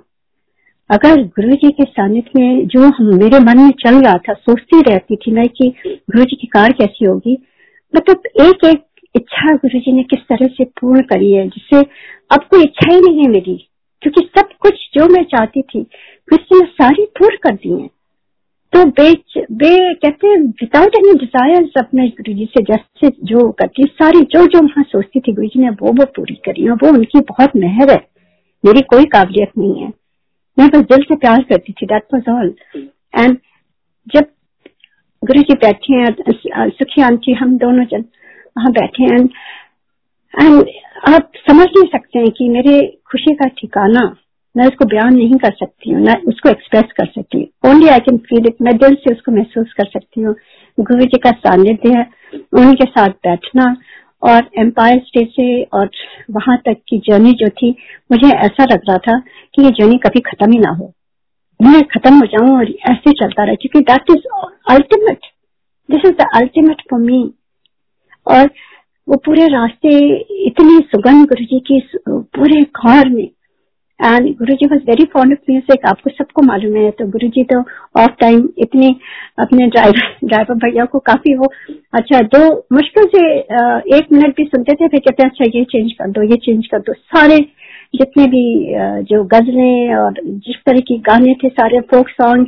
अगर 0.90 1.22
गुरु 1.24 1.54
जी 1.54 1.70
के 1.70 1.84
सानिध्य 1.84 2.30
में 2.36 2.66
जो 2.66 2.88
मेरे 3.10 3.38
मन 3.40 3.60
में 3.60 3.70
चल 3.80 4.00
रहा 4.00 4.16
था, 4.18 4.32
सोचती 4.34 4.80
रहती 4.82 5.16
थी 5.16 5.32
मैं 5.32 5.48
कि 5.50 5.68
गुरु 5.86 6.24
जी 6.24 6.36
की 6.36 6.46
कार 6.48 6.73
कैसी 6.73 7.04
होगी 7.04 7.36
मतलब 7.95 8.26
एक 8.42 8.64
एक 8.66 8.84
इच्छा 9.14 9.54
गुरु 9.54 9.78
जी 9.78 9.92
ने 9.92 10.02
किस 10.04 10.21
तरह 10.28 10.47
से 10.49 10.64
पूर्ण 10.80 11.00
करी 11.04 11.32
है, 11.32 11.47
जिससे 11.49 11.80
अब 12.32 12.45
कोई 12.50 12.62
इच्छा 12.62 12.92
ही 12.92 13.00
नहीं 13.00 13.18
है 13.18 13.28
मेरी, 13.30 13.56
क्योंकि 14.02 14.21
सब 14.36 14.49
कुछ 14.60 14.88
जो 14.95 15.06
मैं 15.08 15.23
चाहती 15.26 15.62
थी 15.62 15.80
गुरु 15.80 16.36
जी 16.38 16.60
ने 16.60 16.66
सारी 16.73 17.04
पूर्ण 17.18 17.36
कर 17.42 17.54
दी 17.56 17.71
है। 17.73 17.88
तो 18.73 18.84
बे 18.86 19.10
बे, 19.52 19.95
कहते 19.95 20.26
हैं 20.26 20.36
विदाउट 20.36 20.95
एनी 20.97 21.12
डिज़ायर 21.18 21.71
अपने 21.78 22.06
गुरु 22.10 22.34
जी 22.34 22.45
से 22.47 22.62
जैसे 22.64 23.10
जो 23.25 23.50
करती, 23.52 23.84
सारी 23.84 24.21
जो 24.26 24.47
जो 24.47 24.60
वहाँ 24.60 24.84
सोचती 24.84 25.21
थी 25.21 25.32
गुरु 25.32 25.49
जी 25.49 25.60
ने 25.60 25.71
वो 25.73 25.92
वो 25.92 26.04
पूरी 26.16 26.34
करी 26.45 26.68
और 26.68 26.78
वो 26.82 26.88
उनकी 26.90 27.21
बहुत 27.30 27.56
मेहर 27.56 27.90
है। 27.90 28.00
मेरी 28.64 28.80
कोई 28.88 29.04
काबिलियत 29.12 29.58
नहीं 29.58 29.82
है। 29.82 29.92
मैं 30.58 30.68
बस 30.71 30.84
दिल 30.88 31.02
से 31.02 31.16
प्यार 31.16 31.42
करती 31.42 31.73
थी 31.73 31.86
दैट 31.86 32.02
वॉज़ 32.14 32.30
ऑल 32.30 32.54
एंड 33.14 33.36
जब 34.06 34.25
गुरु 35.23 35.42
जी 35.42 35.54
बैठे 35.56 35.95
हैं, 35.95 36.68
सुखी 36.71 37.02
आंटी, 37.02 37.32
हम 37.32 37.56
दोनों 37.58 37.84
जन 37.86 38.04
वहाँ 38.56 38.71
बैठे 38.73 39.04
हैं 39.04 39.25
एंड 40.34 40.68
आप 41.08 41.30
समझ 41.49 41.66
नहीं 41.66 41.88
सकते 41.88 42.18
हैं 42.18 42.30
कि 42.30 42.49
मेरे 42.49 42.80
खुशी 43.10 43.34
का 43.34 43.47
ठिकाना, 43.58 44.04
मैं 44.54 44.66
उसको 44.66 44.84
बयान 44.84 45.14
नहीं 45.14 45.36
कर 45.38 45.52
सकती 45.54 45.90
हूँ 45.90 46.02
ना 46.02 46.14
उसको 46.28 46.49
एक्सप्रेस 46.49 46.92
कर 46.97 47.06
सकती 47.06 47.38
हूँ। 47.38 47.71
Only 47.71 47.88
I 47.88 48.00
can 48.00 48.16
feel 48.28 48.47
it 48.47 48.56
मैं 48.62 48.76
दिल 48.78 48.95
से 48.97 49.14
उसको 49.14 49.32
महसूस 49.32 49.73
कर 49.73 49.88
सकती 49.88 50.21
हूँ। 50.21 50.34
गुरु 50.78 51.04
जी 51.04 51.18
का 51.18 51.30
सानिध्य 51.38 51.92
है 51.97 52.06
उनके 52.54 52.84
साथ 52.86 53.08
बैठना 53.26 53.75
और 54.23 54.50
एम्पायर 54.58 54.99
स्टेज 55.06 55.28
से 55.30 55.62
और 55.75 55.90
वहाँ 56.30 56.56
तक 56.66 56.76
की 56.88 56.99
जर्नी 57.08 57.32
जो 57.34 57.49
थी, 57.50 57.71
मुझे 58.12 58.28
ऐसा 58.28 58.64
लग 58.64 58.80
रहा 58.88 58.99
था 58.99 59.18
कि 59.54 59.62
ये 59.62 59.71
जर्नी 59.73 59.97
कभी 59.99 60.21
खत्म 60.26 60.50
ही 60.52 60.58
ना 60.58 60.71
हो। 60.71 60.92
मैं 61.60 61.82
खत्म 61.88 62.14
हो 62.14 62.26
जाऊँ 62.26 62.56
और 62.56 62.71
ऐसे 62.90 63.12
चलता 63.12 63.45
रहे, 63.45 63.56
क्योंकि 63.56 63.80
that 63.82 64.10
is 64.10 64.26
ultimate 64.73 65.26
this 65.88 66.04
is 66.04 66.16
the 66.16 66.26
ultimate 66.36 66.82
for 66.90 67.00
me 67.00 67.23
और 68.26 68.50
वो 69.08 69.17
पूरे 69.25 69.47
रास्ते 69.49 69.99
इतनी 70.47 70.78
सुगंध 70.91 71.28
गुरु 71.28 71.45
जी 71.45 71.58
की, 71.60 71.80
पूरे 72.08 72.62
कार 72.76 73.08
में। 73.08 73.28
And 74.00 74.28
Guru 74.36 74.54
ji 74.54 74.67
was 74.67 74.82
very 74.82 75.04
fond 75.12 75.32
of 75.32 75.50
music 75.50 75.86
आपको 75.86 76.10
सबको 76.10 76.43
मालूम 76.43 76.76
है 76.76 76.91
तो 76.91 77.06
गुरु 77.10 77.28
जी 77.28 77.45
तो 77.52 77.58
ऑफ़ 78.00 78.15
टाइम 78.21 78.49
इतने 78.58 78.88
अपने 79.38 79.67
ड्राइवर 79.69 80.17
ड्राइवर 80.25 80.54
भैया 80.65 80.84
को 80.84 80.99
काफ़ी 81.00 81.32
हो। 81.32 81.50
अच्छा 81.95 82.21
दो 82.28 82.41
मुश्किल 82.73 83.04
से 83.15 83.23
एक 83.97 84.12
मिनट 84.12 84.36
भी 84.36 84.45
सुनते 84.45 84.73
थे, 84.73 84.88
फिर 84.88 85.00
कहते 85.00 85.25
अच्छा 85.25 85.45
ये 85.54 85.65
चेंज 85.67 85.93
कर 85.93 86.10
दो, 86.10 86.23
ये 86.23 86.36
चेंज 86.38 86.67
कर 86.67 86.78
दो। 86.78 86.93
सारे 86.93 87.38
जितने 87.95 88.26
भी 88.26 88.45
जो 89.04 89.23
गजलें 89.26 89.95
और 89.97 90.21
जिस 90.25 90.56
तरह 90.67 90.80
के 90.80 90.99
गाने 91.08 91.34
थे, 91.34 91.49
सारे 91.50 91.80
फोक 91.93 92.08
सॉन्ग 92.10 92.47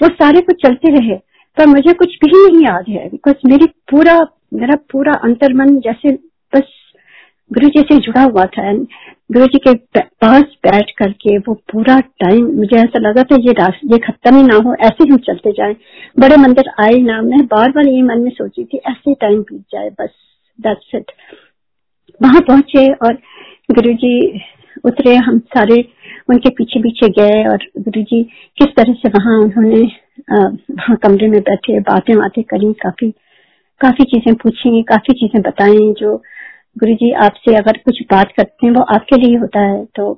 वो 0.00 0.08
सारे 0.10 0.40
कुछ 0.40 0.62
चलते 0.62 0.90
रहे। 0.92 1.16
पर 1.58 1.66
मुझे 1.66 1.92
कुछ 1.92 2.14
भी 2.24 2.30
नहीं 2.32 2.64
याद 2.64 2.84
है। 2.88 3.08
बिकॉज़ 3.08 3.48
मेरी 3.48 3.66
पूरा, 3.90 4.18
मेरा 4.54 4.74
पूरा 4.92 5.12
अंतर्मन 5.24 5.78
जैसे 5.80 6.12
बस 6.52 6.74
गुरु 7.50 7.68
जी 7.68 7.80
से 7.82 7.96
जुड़ा 7.98 8.22
हुआ 8.22 8.44
था। 8.46 8.72
गुरु 9.32 9.46
जी 9.46 9.58
के 9.58 9.72
पास 10.22 10.42
बैठ 10.64 10.90
करके 10.98 11.36
वो 11.38 11.54
पूरा 11.72 11.98
टाइम 12.22 12.46
मुझे 12.56 12.76
ऐसा 12.76 12.98
लगा 12.98 13.22
था 13.22 13.36
ये 13.36 13.52
ये 13.92 13.98
खत्म 13.98 14.36
ही 14.36 14.42
ना 14.42 14.56
हो, 14.56 14.74
ऐसे 14.74 15.08
हम 15.08 15.16
चलते 15.18 15.52
जाए। 15.52 15.74
बड़े 16.18 16.36
मंदिर 16.36 16.70
आए 16.80 16.98
ना, 17.00 17.20
मैं 17.22 17.44
बार 17.46 17.70
बार 17.70 17.88
ये 17.88 18.02
मन 18.02 18.20
में 18.20 18.30
सोची 18.30 18.64
थी, 18.64 18.78
ऐसे 18.78 19.14
टाइम 19.14 19.40
बीत 19.42 19.62
जाए, 19.72 19.90
बस 19.90 20.10
दैट्स 20.58 20.94
इट 20.94 21.12
वहाँ 22.20 22.40
पहुँचे 22.40 22.86
और 22.92 23.14
गुरु 23.70 23.92
जी 23.94 24.40
उतरे, 24.84 25.14
हम 25.16 25.38
सारे 25.38 25.76
उनके 26.28 26.50
पीछे 26.50 26.80
पीछे 26.82 27.08
गए 27.12 27.44
और 27.48 27.64
गुरु 27.78 28.02
जी, 28.02 28.22
किस 28.58 28.74
तरह 28.76 28.92
से 28.94 29.08
वहाँ 29.10 29.38
उन्होंने 29.40 29.82
वहाँ 30.30 30.96
कमरे 31.02 31.28
में 31.28 31.40
बैठे, 31.42 31.78
बातें 31.82 32.16
बातें 32.18 32.42
करी, 32.44 32.72
काफ़ी 32.82 33.10
काफ़ी 33.80 34.04
चीज़ें 34.06 34.34
पूछी, 34.36 34.82
काफ़ी 34.84 35.14
चीज़ें 35.14 35.40
बताई 35.42 35.92
जो 36.00 36.16
गुरु 36.78 36.94
जी 36.94 37.10
आपसे 37.24 37.54
अगर 37.56 37.76
कुछ 37.84 38.00
बात 38.10 38.32
करते 38.36 38.66
हैं, 38.66 38.72
वो 38.74 38.82
आपके 38.94 39.16
लिए 39.16 39.36
होता 39.38 39.60
है 39.62 39.84
तो 39.96 40.10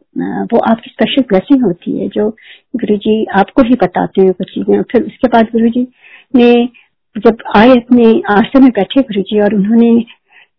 वो 0.52 0.58
आपकी 0.70 0.90
स्पेशल 0.90 1.22
ब्लेसिंग 1.28 1.64
होती 1.64 1.98
है 1.98 2.08
जो 2.08 2.28
गुरु 2.76 2.96
जी 2.98 3.24
आपको 3.40 3.62
ही 3.62 3.74
बताते 3.82 4.22
हैं 4.22 4.32
कुछ 4.32 4.50
चीज़ें। 4.54 4.82
फिर 4.92 5.02
उसके 5.02 5.28
बाद 5.28 5.48
गुरु 5.52 5.68
जी 5.68 5.86
ने, 6.34 6.68
जब 7.16 7.42
आए 7.56 7.70
अपने 7.70 8.10
आश्रम 8.30 8.62
में 8.62 8.70
बैठे 8.72 9.02
गुरु 9.02 9.22
जी 9.22 9.40
और 9.40 9.54
उन्होंने 9.54 9.90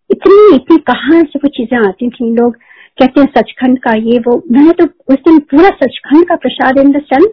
इतनी 0.10 0.56
इतनी 0.56 0.78
कहा 0.88 1.22
से 1.24 1.40
वो 1.40 1.48
चीज़ें 1.58 1.78
आती 1.80 2.10
थी, 2.10 2.34
लोग 2.36 2.58
कहते 3.02 3.22
हैं 3.22 3.28
सचखंड 3.38 3.80
का 3.80 3.94
ये 3.94 4.18
वो, 4.20 4.42
मैंने 4.52 4.72
तो 4.80 4.86
उस 5.14 5.20
दिन 5.28 5.40
पूरा 5.52 5.70
सचखंड 5.78 6.28
का 6.30 6.36
प्रसाद 6.44 6.80
इन 6.80 6.92
द 6.92 7.02
सेंस 7.04 7.32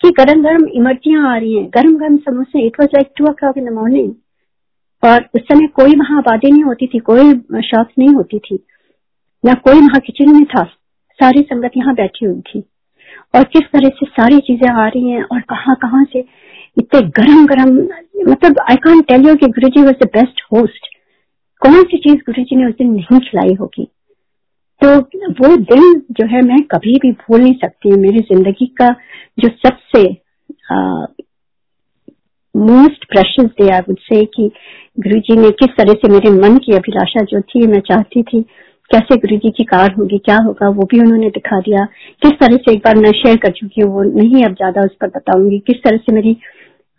कि 0.00 0.10
गरम 0.18 0.42
गरम 0.42 0.66
इमरतियाँ 0.74 1.28
आ 1.28 1.36
रही 1.36 1.54
हैं 1.54 1.68
गरम 1.74 1.96
गरम 1.98 2.16
समोसे 2.26 2.66
it 2.66 2.80
was 2.80 2.90
like 2.94 3.12
two 3.18 3.24
o'clock 3.38 3.58
in 3.58 3.64
the 3.64 3.72
morning 3.74 4.12
और 5.02 5.28
उस 5.34 5.42
समय 5.42 5.66
कोई 5.76 5.94
वहाँ 5.96 6.18
आबादी 6.18 6.50
नहीं 6.50 6.62
होती 6.64 6.86
थी, 6.86 6.98
कोई 6.98 7.60
शॉप 7.62 7.88
नहीं 7.98 8.14
होती 8.14 8.38
थी, 8.38 8.58
ना 9.44 9.54
कोई 9.66 9.80
वहाँ 9.80 10.00
किचन 10.06 10.34
में 10.34 10.44
था, 10.46 10.64
सारी 11.18 11.42
संगत 11.42 11.76
यहाँ 11.76 11.94
बैठी 11.94 12.26
हुई 12.26 12.40
थी। 12.40 12.62
और 13.34 13.44
किस 13.52 13.62
तरह 13.72 13.88
से 13.98 14.06
सारी 14.08 14.38
चीज़ें 14.46 14.68
आ 14.70 14.86
रही 14.86 15.10
हैं 15.10 15.22
और 15.22 15.40
कहाँ 15.50 15.76
कहाँ 15.82 16.04
से 16.12 16.24
इतने 16.76 17.00
गरम 17.18 17.46
गरम 17.46 17.76
मतलब 18.30 18.60
आई 18.70 18.76
कॉन्ट 18.84 19.06
टेल 19.08 19.28
यू 19.28 19.34
कि 19.36 19.46
Guru 19.48 19.68
ji 19.68 19.82
was 19.82 20.04
the 20.04 20.08
best 20.14 20.42
host 20.52 20.86
कौन 21.62 21.82
सी 21.82 21.98
चीज़ 21.98 22.20
गुरु 22.26 22.42
जी 22.42 22.56
ने 22.56 22.66
उस 22.66 22.74
दिन 22.74 22.92
नहीं 22.92 23.20
खिलाई 23.20 23.54
होगी? 23.60 23.88
तो 24.80 24.94
वो 25.40 25.56
दिन 25.56 25.94
जो 26.10 26.26
है 26.26 26.40
मैं 26.42 26.60
कभी 26.66 26.94
भी 27.02 27.10
भूल 27.12 27.40
नहीं 27.40 27.54
सकती 27.54 27.88
हूँ। 27.88 27.98
मेरी 27.98 28.18
ज़िंदगी 28.28 28.66
का 28.80 28.88
जो 29.38 29.48
सबसे 29.66 30.02
most 32.54 33.04
precious 33.04 33.50
day 33.58 33.68
I 33.74 33.80
would 33.80 33.98
say 34.02 34.24
कि 34.26 34.50
गुरु 35.00 35.18
जी 35.20 35.36
ने 35.36 35.50
किस 35.60 35.76
तरह 35.76 35.92
से 35.94 36.08
मेरे 36.12 36.30
मन 36.32 36.56
की 36.64 36.72
अभिलाषा 36.76 37.24
जो 37.24 37.40
थी 37.42 37.66
मैं 37.66 37.80
चाहती 37.82 38.22
थी 38.22 38.40
कैसे 38.90 39.16
गुरु 39.16 39.36
जी 39.36 39.50
की 39.56 39.64
कार 39.64 39.92
होगी 39.98 40.18
क्या 40.20 40.36
होगा 40.44 40.68
वो 40.70 40.86
भी 40.90 41.00
उन्होंने 41.00 41.28
दिखा 41.30 41.58
दिया। 41.60 41.84
किस 42.22 42.32
तरह 42.40 42.56
से 42.56 42.72
एक 42.72 42.78
बार 42.84 42.96
मैं 42.96 43.12
शेयर 43.12 43.36
कर 43.42 43.50
चुकी 43.50 43.80
हूँ 43.80 43.92
वो 43.92 44.02
नहीं 44.04 44.44
अब 44.44 44.54
ज़्यादा 44.54 44.84
उस 44.84 44.96
पर 45.00 45.08
बताऊँगी। 45.08 45.58
किस 45.66 45.82
तरह 45.84 45.96
से 45.98 46.14
मेरी 46.14 46.36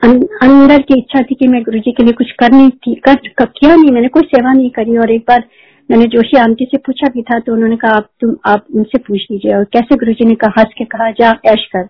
अंदर 0.02 0.82
की 0.82 0.98
इच्छा 1.00 1.22
थी 1.22 1.36
कि 1.36 1.48
मैं 1.48 1.62
गुरु 1.64 1.80
जी 1.80 1.92
के 1.92 2.04
लिए 2.04 2.14
कुछ 2.14 2.32
करनी 2.40 2.70
थी 2.70 2.94
कर, 2.98 3.16
कर 3.16 3.46
किया 3.48 3.76
नहीं 3.76 3.92
मैंने 3.92 4.08
कोई 4.10 4.24
सेवा 4.26 4.54
नहीं 4.54 4.70
करी 4.70 4.98
और 4.98 5.12
एक 5.12 5.26
बार 5.28 5.44
मैंने 5.90 6.06
जोशी 6.08 6.38
आंटी 6.38 6.66
से 6.66 6.78
पूछा 6.78 7.08
भी 7.14 7.22
था 7.22 7.40
तो 7.40 7.54
उन्होंने 7.54 7.76
कहा 7.76 7.92
आप 7.92 8.10
तुम 8.22 8.36
आप 8.48 8.66
उनसे 8.76 8.98
पूछ 8.98 9.26
लीजिए 9.32 9.56
और 9.56 9.64
कैसे 9.74 9.96
गुरु 9.96 10.14
जी 10.14 10.26
ने 10.26 10.36
कहा 10.36 10.60
हंस 10.60 10.74
के 10.78 10.86
कहा 10.86 11.10
जा 11.12 11.32
ऐश 11.46 11.66
कर 11.76 11.88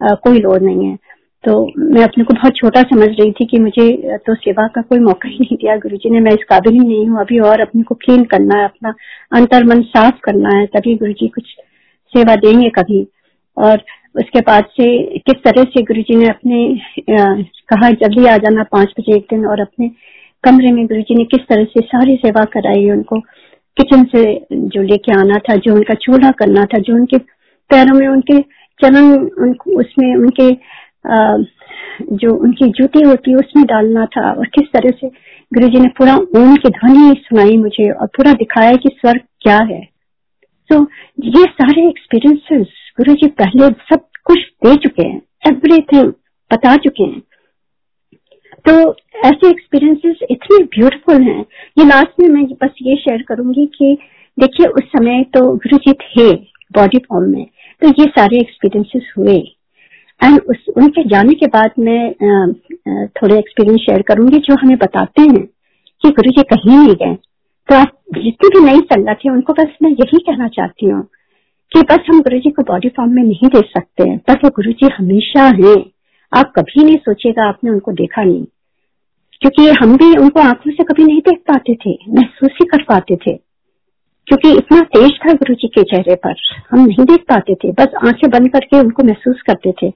आ, 0.00 0.14
कोई 0.14 0.38
लोड 0.38 0.62
नहीं 0.62 0.86
है। 0.86 0.96
तो 1.44 1.52
मैं 1.78 2.02
अपने 2.04 2.24
को 2.24 2.34
बहुत 2.34 2.56
छोटा 2.56 2.82
समझ 2.82 3.08
रही 3.10 3.30
थी 3.32 3.44
कि 3.46 3.58
मुझे 3.58 4.16
तो 4.26 4.34
सेवा 4.34 4.66
का 4.66 4.82
कोई 4.82 4.98
मौका 4.98 5.28
ही 5.28 5.38
नहीं 5.40 5.56
दिया 5.56 5.76
गुरु 5.76 5.96
जी 5.96 6.10
ने। 6.10 6.20
मैं 6.20 6.32
इस 6.32 6.44
काबिल 6.48 6.72
ही 6.72 6.86
नहीं 6.88 7.06
हूँ। 7.08 7.20
अभी 7.20 7.38
और 7.40 7.60
अपने 7.60 7.82
को 7.82 7.94
क्लीन 7.94 8.24
करना 8.32 8.58
है 8.58 8.64
अपना 8.64 8.94
अंतर 9.32 9.64
मन 9.64 9.82
साफ़ 9.94 10.18
करना 10.24 10.56
है 10.56 10.66
तभी 10.66 10.94
गुरु 10.96 11.12
जी 11.12 11.28
कुछ 11.28 11.54
सेवा 12.12 12.34
देंगे 12.36 12.68
कभी। 12.70 13.06
और 13.56 13.82
उसके 14.18 14.40
बाद 14.40 14.64
से 14.76 15.18
किस 15.18 15.42
तरह 15.44 15.64
से 15.64 15.82
गुरु 15.82 16.02
जी 16.02 16.16
ने 16.16 16.28
अपने 16.28 16.64
आ, 17.14 17.24
कहा 17.70 17.90
जल्दी 18.02 18.26
आ 18.26 18.36
जाना 18.36 18.62
पाँच 18.72 18.92
बजे 18.98 19.16
एक 19.16 19.26
दिन 19.30 19.46
और 19.46 19.60
अपने 19.60 19.90
कमरे 20.44 20.72
में 20.72 20.84
गुरु 20.86 21.00
जी 21.00 21.14
ने 21.14 21.24
किस 21.24 21.40
तरह 21.48 21.64
से 21.64 21.80
सारी 21.86 22.16
सेवा 22.16 22.44
कराई, 22.52 22.90
उनको 22.90 23.18
किचन 23.76 24.04
से 24.14 24.22
जो 24.52 24.82
लेके 24.82 25.12
आना 25.12 25.38
था, 25.38 25.56
जो 25.56 25.74
उनका 25.74 25.94
चूल्हा 25.94 26.30
करना 26.38 26.64
था, 26.64 26.78
जो 26.78 26.94
उनके 26.94 27.18
पैरों 27.70 27.98
में 27.98 28.06
उनके 28.08 28.38
चरण 28.80 29.12
उनको 29.44 29.78
उसमें 29.80 30.14
उनके 30.16 30.50
जो 32.12 32.34
उनकी 32.36 32.66
जूती 32.68 33.00
होती 33.02 33.30
है, 33.30 33.36
उसमें 33.36 33.64
डालना 33.66 34.04
था। 34.06 34.30
और 34.30 34.46
किस 34.54 34.72
तरह 34.72 34.90
से 35.00 35.08
गुरु 35.52 35.68
जी 35.68 35.80
ने 35.80 35.88
पूरा 35.98 36.14
ओम 36.16 36.54
की 36.56 36.68
ध्वनि 36.68 37.14
सुनाई 37.20 37.56
मुझे 37.56 37.90
और 37.90 38.06
पूरा 38.06 38.32
दिखाया 38.32 38.72
कि 38.72 38.88
स्वर्ग 38.88 39.20
क्या 39.42 39.56
है। 39.70 39.80
तो 40.70 40.80
ये 41.26 41.44
सारे 41.52 41.88
एक्सपीरियंसेस 41.88 42.66
गुरु 42.98 43.14
जी 43.14 43.28
पहले 43.40 43.68
सब 43.90 44.00
कुछ 44.24 44.38
दे 44.64 44.74
चुके 44.76 45.06
हैं 45.08 45.20
एवरीथिंग 45.48 46.12
बता 46.50 46.76
चुके 46.76 47.04
हैं। 47.04 47.22
तो 48.64 48.72
ऐसे 49.26 49.50
एक्सपीरियंसेस 49.50 50.18
इतने 50.30 50.58
ब्यूटीफुल 50.74 51.22
हैं। 51.22 51.40
ये 51.78 51.84
लास्ट 51.84 52.20
में 52.20 52.28
मैं 52.28 52.44
बस 52.62 52.74
ये 52.82 52.96
शेयर 52.96 53.22
करूँगी 53.28 53.66
कि 53.74 53.96
देखिए, 54.38 54.66
उस 54.66 54.84
समय 54.86 55.22
तो 55.34 55.40
गुरु 55.56 55.76
जी 55.78 55.92
थे 55.94 56.32
बॉडी 56.74 56.98
फॉर्म 56.98 57.30
में 57.32 57.44
तो 57.82 57.88
ये 57.90 58.04
सारे 58.08 58.38
एक्सपीरियंसेस 58.38 59.12
हुए। 59.18 59.36
एंड 60.20 60.40
उस, 60.40 60.64
उनके 60.76 61.02
जाने 61.08 61.34
के 61.34 61.46
बाद 61.48 61.70
मैं 61.78 62.12
थोड़े 63.10 63.38
एक्सपीरियंस 63.38 63.80
शेयर 63.80 64.02
करूँगी 64.08 64.38
जो 64.40 64.54
हमें 64.62 64.76
बताते 64.78 65.22
हैं 65.22 65.44
कि 66.02 66.10
गुरु 66.10 66.30
जी 66.30 66.42
कहीं 66.52 66.76
नहीं 66.76 66.94
गए। 66.94 67.14
तो 67.68 67.74
आप 67.74 67.92
जितनी 68.14 68.48
भी 68.48 68.64
नई 68.64 68.80
संगत 68.82 69.18
है, 69.24 69.30
उनको 69.32 69.52
बस 69.52 69.76
मैं 69.82 69.90
यही 69.90 70.18
कहना 70.20 70.48
चाहती 70.48 70.86
हूँ 70.86 71.02
कि 71.72 71.82
बस 71.82 72.06
हम 72.08 72.20
गुरु 72.20 72.38
जी 72.38 72.50
को 72.50 72.62
बॉडी 72.62 72.88
फॉर्म 72.88 73.10
में 73.12 73.22
नहीं 73.22 73.48
देख 73.48 73.64
सकते। 73.68 74.08
हैं 74.08 74.18
बस 74.28 74.36
वो 74.44 74.50
गुरु 74.50 74.72
जी 74.72 74.88
हमेशा 74.96 75.44
है। 75.58 75.74
आप 76.36 76.52
कभी 76.56 76.84
नहीं 76.84 76.96
सोचेगा 76.96 77.48
आपने 77.48 77.70
उनको 77.70 77.92
देखा 77.92 78.22
नहीं। 78.22 78.44
क्योंकि 79.40 79.68
हम 79.80 79.96
भी 79.96 80.16
उनको 80.16 80.40
आँखों 80.40 80.70
से 80.70 80.84
कभी 80.84 81.04
नहीं 81.04 81.20
देख 81.20 81.38
पाते 81.38 81.74
थे, 81.74 81.98
महसूस 82.08 82.50
ही 82.52 82.66
कर 82.66 82.82
पाते 82.82 83.16
थे। 83.16 83.32
क्योंकि 84.26 84.52
इतना 84.52 84.80
तेज 84.80 85.10
था 85.10 85.32
गुरु 85.32 85.54
जी 85.54 85.68
के 85.68 85.82
चेहरे 85.82 86.14
पर, 86.14 86.34
हम 86.70 86.84
नहीं 86.84 87.04
देख 87.04 87.20
पाते 87.20 87.54
थे, 87.54 87.72
बस 87.72 87.88
आँखें 88.06 88.30
बंद 88.30 88.48
करके 88.48 88.78
उनको 88.78 89.02
महसूस 89.02 89.42
करते 89.46 89.72
थे। 89.72 89.90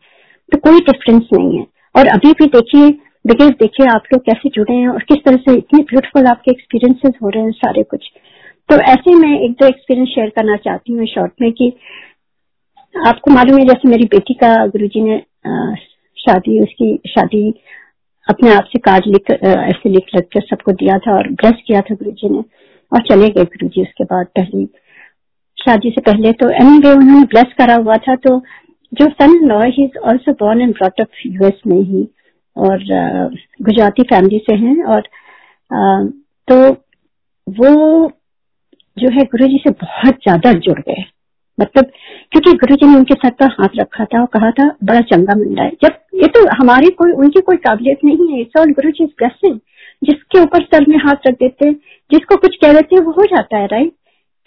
तो 0.52 0.58
कोई 0.58 0.80
डिफरेंस 0.80 1.22
नहीं 1.32 1.58
है। 1.58 1.66
और 1.98 2.06
अभी 2.06 2.32
भी 2.32 2.46
देखिए 2.46 2.90
बिकॉज़ 3.26 3.50
देखिए, 3.50 3.86
आप 3.86 4.02
लोग 4.12 4.22
कैसे 4.22 4.48
जुड़े 4.48 4.74
हैं 4.74 4.88
और 4.88 5.02
किस 5.02 5.24
तरह 5.24 5.36
से 5.36 5.54
इतने 5.54 5.82
ब्यूटीफुल 5.82 6.26
आपके 6.26 6.50
एक्सपीरियंसेस 6.50 7.12
हो 7.22 7.28
रहे 7.28 7.42
हैं 7.42 7.50
सारे 7.50 7.82
कुछ। 7.82 8.12
तो 8.68 8.76
ऐसे 8.76 9.14
मैं 9.14 9.40
एक 9.40 9.50
दो 9.50 9.66
एक्सपीरियंस 9.66 10.08
शेयर 10.08 10.28
करना 10.28 10.56
चाहती 10.56 10.92
हूँ 10.92 11.06
शॉर्ट 11.06 11.32
में 11.40 11.52
कि 11.52 11.72
आपको 13.06 13.30
मालूम 13.30 13.58
है, 13.58 13.64
जैसे 13.64 13.88
मेरी 13.88 14.04
बेटी 14.04 14.34
का 14.34 14.66
गुरुजी 14.66 15.00
ने 15.00 15.16
शादी, 16.18 16.60
उसकी 16.62 16.96
शादी 17.08 17.48
अपने 18.28 18.52
आप 18.54 18.64
से 18.64 18.78
कार्ड 18.80 19.06
लिख 19.06 19.30
ऐसे 19.30 19.88
लिख 19.88 20.14
लिख 20.14 20.28
कर 20.32 20.40
सबको 20.40 20.72
दिया 20.74 20.98
था 20.98 21.14
और 21.14 21.28
ब्लेस 21.30 21.62
किया 21.66 21.80
था 21.80 21.94
गुरु 21.94 22.10
जी 22.12 22.28
ने 22.28 22.42
और 22.92 23.02
चले 23.02 23.28
गए 23.28 23.44
गुरु 23.46 23.68
जी 23.68 23.82
उसके 23.82 24.04
बाद 24.04 24.26
पहली 24.36 24.64
शादी 25.58 25.90
से 25.90 26.00
पहले। 26.02 26.32
तो 26.32 26.48
एनी 26.52 26.78
वे 26.78 26.92
उन्होंने 26.92 27.24
ब्लेस 27.26 27.52
करा 27.58 27.74
हुआ 27.76 27.96
था। 28.06 28.14
तो 28.18 28.38
जो 28.92 29.08
son 29.10 29.38
law 29.48 29.60
he 29.66 29.84
is 29.84 29.98
also 30.00 30.32
born 30.40 30.60
and 30.60 30.72
brought 30.74 31.00
up 31.00 31.08
US 31.26 31.60
में 31.66 31.80
ही 31.80 32.06
और 32.56 32.84
गुजराती 33.62 34.02
फैमिली 34.04 34.38
से 34.48 34.56
हैं 34.56 34.82
और 34.84 35.08
तो 36.48 36.56
वो 37.46 37.70
जो 38.96 39.10
है 39.10 39.24
गुरु 39.26 39.46
जी 39.46 39.58
से 39.58 39.70
बहुत 39.82 40.14
ज़्यादा 40.16 40.52
जुड़ 40.60 40.78
गए। 40.80 41.04
मतलब 41.58 41.90
क्योंकि 42.32 42.52
गुरु 42.54 42.74
जी 42.74 42.86
ने 42.86 42.96
उनके 42.96 43.14
सर 43.16 43.30
पर 43.32 43.50
हाथ 43.52 43.78
रखा 43.78 44.04
था 44.04 44.20
और 44.20 44.26
कहा 44.34 44.50
था, 44.50 44.68
बड़ा 44.84 45.00
चंगा 45.02 45.34
मुंडा 45.36 45.62
है। 45.62 45.70
जब 45.82 45.98
ये 46.14 46.28
तो 46.28 46.46
हमारी 46.56 46.88
कोई, 46.92 47.12
उनकी 47.12 47.40
कोई 47.40 47.56
काबिलियत 47.58 48.04
नहीं 48.04 48.32
है 48.32 48.40
it's 48.40 48.60
all 48.60 48.72
Guru 48.72 48.90
ji 48.90 49.04
blessing 49.06 49.58
जिसके 50.02 50.40
ऊपर 50.40 50.62
सर 50.64 50.84
में 50.88 50.96
हाथ 50.98 51.26
रख 51.26 51.34
देते 51.36 51.70
जिसको 52.10 52.36
कुछ 52.36 52.56
कह 52.56 52.72
देते 52.72 53.00
वो 53.00 53.12
हो 53.12 53.24
जाता 53.26 53.58
है 53.58 53.66
राइट 53.66 53.92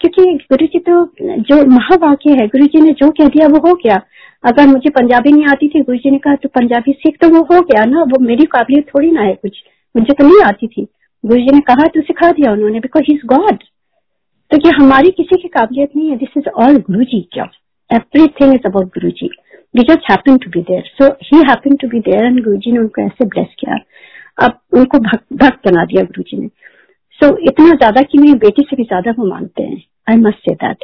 क्योंकि 0.02 0.24
गुरु 0.52 0.66
जी 0.66 0.80
तो 0.82 1.04
जो 1.42 1.64
महावाक्य 1.68 2.32
है 2.40 2.48
गुरु 2.48 2.66
जी 2.68 2.82
ने 2.82 2.92
जो 2.94 3.10
कह 3.12 3.28
दिया, 3.28 3.48
वो 3.48 3.60
हो 3.68 3.74
गया। 3.76 4.02
अगर 4.44 4.68
मुझे 4.68 4.90
पंजाबी 4.92 5.32
नहीं 5.32 5.46
आती 5.48 5.68
थी 5.68 5.82
गुरु 5.82 5.98
जी 5.98 6.12
ने 6.12 6.18
कहा 6.18 6.36
तो 6.36 6.50
पंजाबी 6.50 6.92
सीख 6.94 7.18
तो 7.22 7.30
वो 7.30 7.42
हो 7.46 7.60
गया 7.62 7.86
ना, 7.86 8.02
वो 8.02 8.20
मेरी 8.22 8.46
काबिलियत 8.48 8.88
थोड़ी 8.90 9.12
ना 9.12 9.22
है 9.22 9.34
कुछ, 9.36 9.64
मुझे 9.96 10.14
तो 10.14 10.24
नहीं 10.24 10.44
आती 10.44 10.68
थी। 10.68 10.88
गुरु 11.24 11.40
जी 11.40 11.52
ने 11.52 11.60
कहा 11.68 11.88
तो 11.88 12.02
सिखा 12.02 12.32
दिया, 12.32 12.52
उन्होंने 12.52 12.80
बिकॉज़ 12.80 13.04
ही 13.04 13.14
इज़ 13.14 13.26
गॉड 13.28 13.64
तो 14.58 14.72
हमारी 14.76 15.12
किसी 15.12 15.36
की 15.38 15.48
काबिलियत 15.50 15.96
नहीं 15.96 16.10
है। 16.10 16.16
This 16.18 16.38
is 16.38 16.50
all 16.50 16.78
Guru 16.82 17.04
ji 17.06 17.20
job 17.36 17.50
everything 17.90 18.54
is 18.54 18.68
about 18.68 18.88
Guru 18.94 19.10
ji 19.12 19.30
we 19.76 19.84
just 19.84 20.10
happen 20.12 20.38
to 20.38 20.50
be 20.52 20.62
there 20.62 20.84
so 20.94 21.08
he 21.24 21.38
happen 21.50 21.76
to 21.76 21.88
be 21.88 22.00
there 22.02 22.26
and 22.26 22.44
Guru 22.44 22.58
ji 22.58 22.72
ने 22.72 22.80
उनको 22.80 23.02
ऐसे 23.02 23.26
ब्लेस 23.26 23.56
किया। 23.60 23.78
अब 24.38 24.60
उनको 24.74 25.00
भक्त 25.00 25.68
बना 25.68 25.86
दिया 25.86 26.04
गुरु 26.04 26.24
जी 26.24 26.38
ने। 26.38 26.48
सो 26.48 27.26
so, 27.26 27.38
इतना 27.42 27.70
ज़्यादा 27.72 28.02
कि 28.02 28.18
मेरी 28.18 28.34
बेटी 28.40 28.64
से 28.70 28.76
भी 28.76 28.84
ज़्यादा 28.84 29.12
वो 29.20 29.26
मानते 29.26 29.64
हैं। 29.64 29.82
आई 30.10 30.18
मस्ट 30.18 30.50
से 30.50 30.54
दैट 30.56 30.84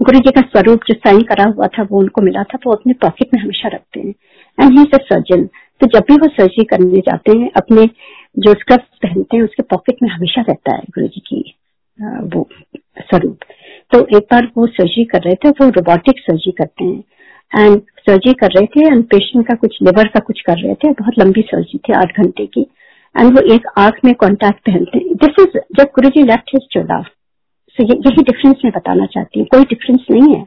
गुरु 0.00 0.18
जी 0.18 0.30
का 0.30 0.40
स्वरूप 0.42 0.84
जो 0.88 0.94
साइन 0.96 1.22
करा 1.24 1.44
हुआ 1.50 1.66
था 1.68 1.82
वो 1.90 1.98
उनको 1.98 2.22
मिला 2.22 2.42
था 2.44 2.58
वो 2.66 2.72
अपने 2.72 2.92
पॉकेट 3.02 3.34
में 3.34 3.40
हमेशा 3.42 3.68
रखते 3.68 4.00
हैं। 4.00 4.14
एंड 4.58 4.78
ही 4.78 4.82
इज़ 4.82 4.96
सर्जन 5.04 5.46
तो 5.80 5.86
जब 5.86 6.04
भी 6.08 6.14
वो 6.16 6.28
सर्जरी 6.28 6.64
करने 6.64 7.00
जाते 7.06 7.38
हैं 7.38 7.50
अपने 7.56 7.86
जो 8.36 8.52
स्क्रफ 8.54 8.84
पहनते 9.02 9.36
हैं 9.36 9.44
उसके 9.44 9.62
पॉकेट 9.70 10.02
में 10.02 10.08
हमेशा 10.10 10.40
रहता 10.48 10.76
है 10.76 10.82
गुरु 10.90 11.06
जी 11.06 11.20
की। 11.20 11.42
वो 12.02 12.48
स्वरूप। 13.00 13.38
तो 13.92 14.16
एक 14.16 14.22
बार 14.32 14.50
वो 14.56 14.66
सर्जरी 14.66 15.04
कर 15.04 15.18
रहे 15.18 15.34
थे, 15.34 15.48
वो 15.48 15.68
रोबोटिक 15.68 16.18
सर्जरी 16.18 16.52
करते 16.52 16.84
हैं। 16.84 17.04
एंड 17.64 17.80
सर्जरी 17.80 18.32
कर 18.32 18.46
रहे 18.46 18.66
थे 18.66 18.86
एंड 18.86 19.04
पेशेंट 19.04 19.48
का 19.48 19.54
कुछ 19.54 19.78
लिवर 19.82 20.08
का 20.08 20.20
कुछ 20.20 20.40
कर 20.40 20.58
रहे 20.58 20.74
थे। 20.74 20.92
बहुत 20.92 21.14
लंबी 21.18 21.40
सर्जरी 21.40 21.78
थी, 21.78 21.92
आठ 21.92 22.18
घंटे 22.20 22.46
की। 22.46 22.66
एंड 23.16 23.38
वो 23.38 23.54
एक 23.54 23.66
आँख 23.78 23.94
में 24.04 24.14
कॉन्टैक्ट 24.14 24.58
पहनते 24.58 24.98
हैं। 24.98 25.14
दिस 25.14 25.34
इज़ 25.40 25.58
जब 25.76 25.84
गुरु 25.84 26.08
जी 26.08 26.22
लेफ़्ट 26.22 26.50
हिज 26.54 26.68
चोला 26.72 27.02
सो 27.78 27.84
यही 27.84 28.22
डिफरेंस 28.22 28.56
मैं 28.64 28.72
बताना 28.76 29.06
चाहती 29.06 29.40
हूँ। 29.40 29.46
कोई 29.46 29.64
डिफरेंस 29.64 30.06
नहीं 30.10 30.34
है। 30.34 30.44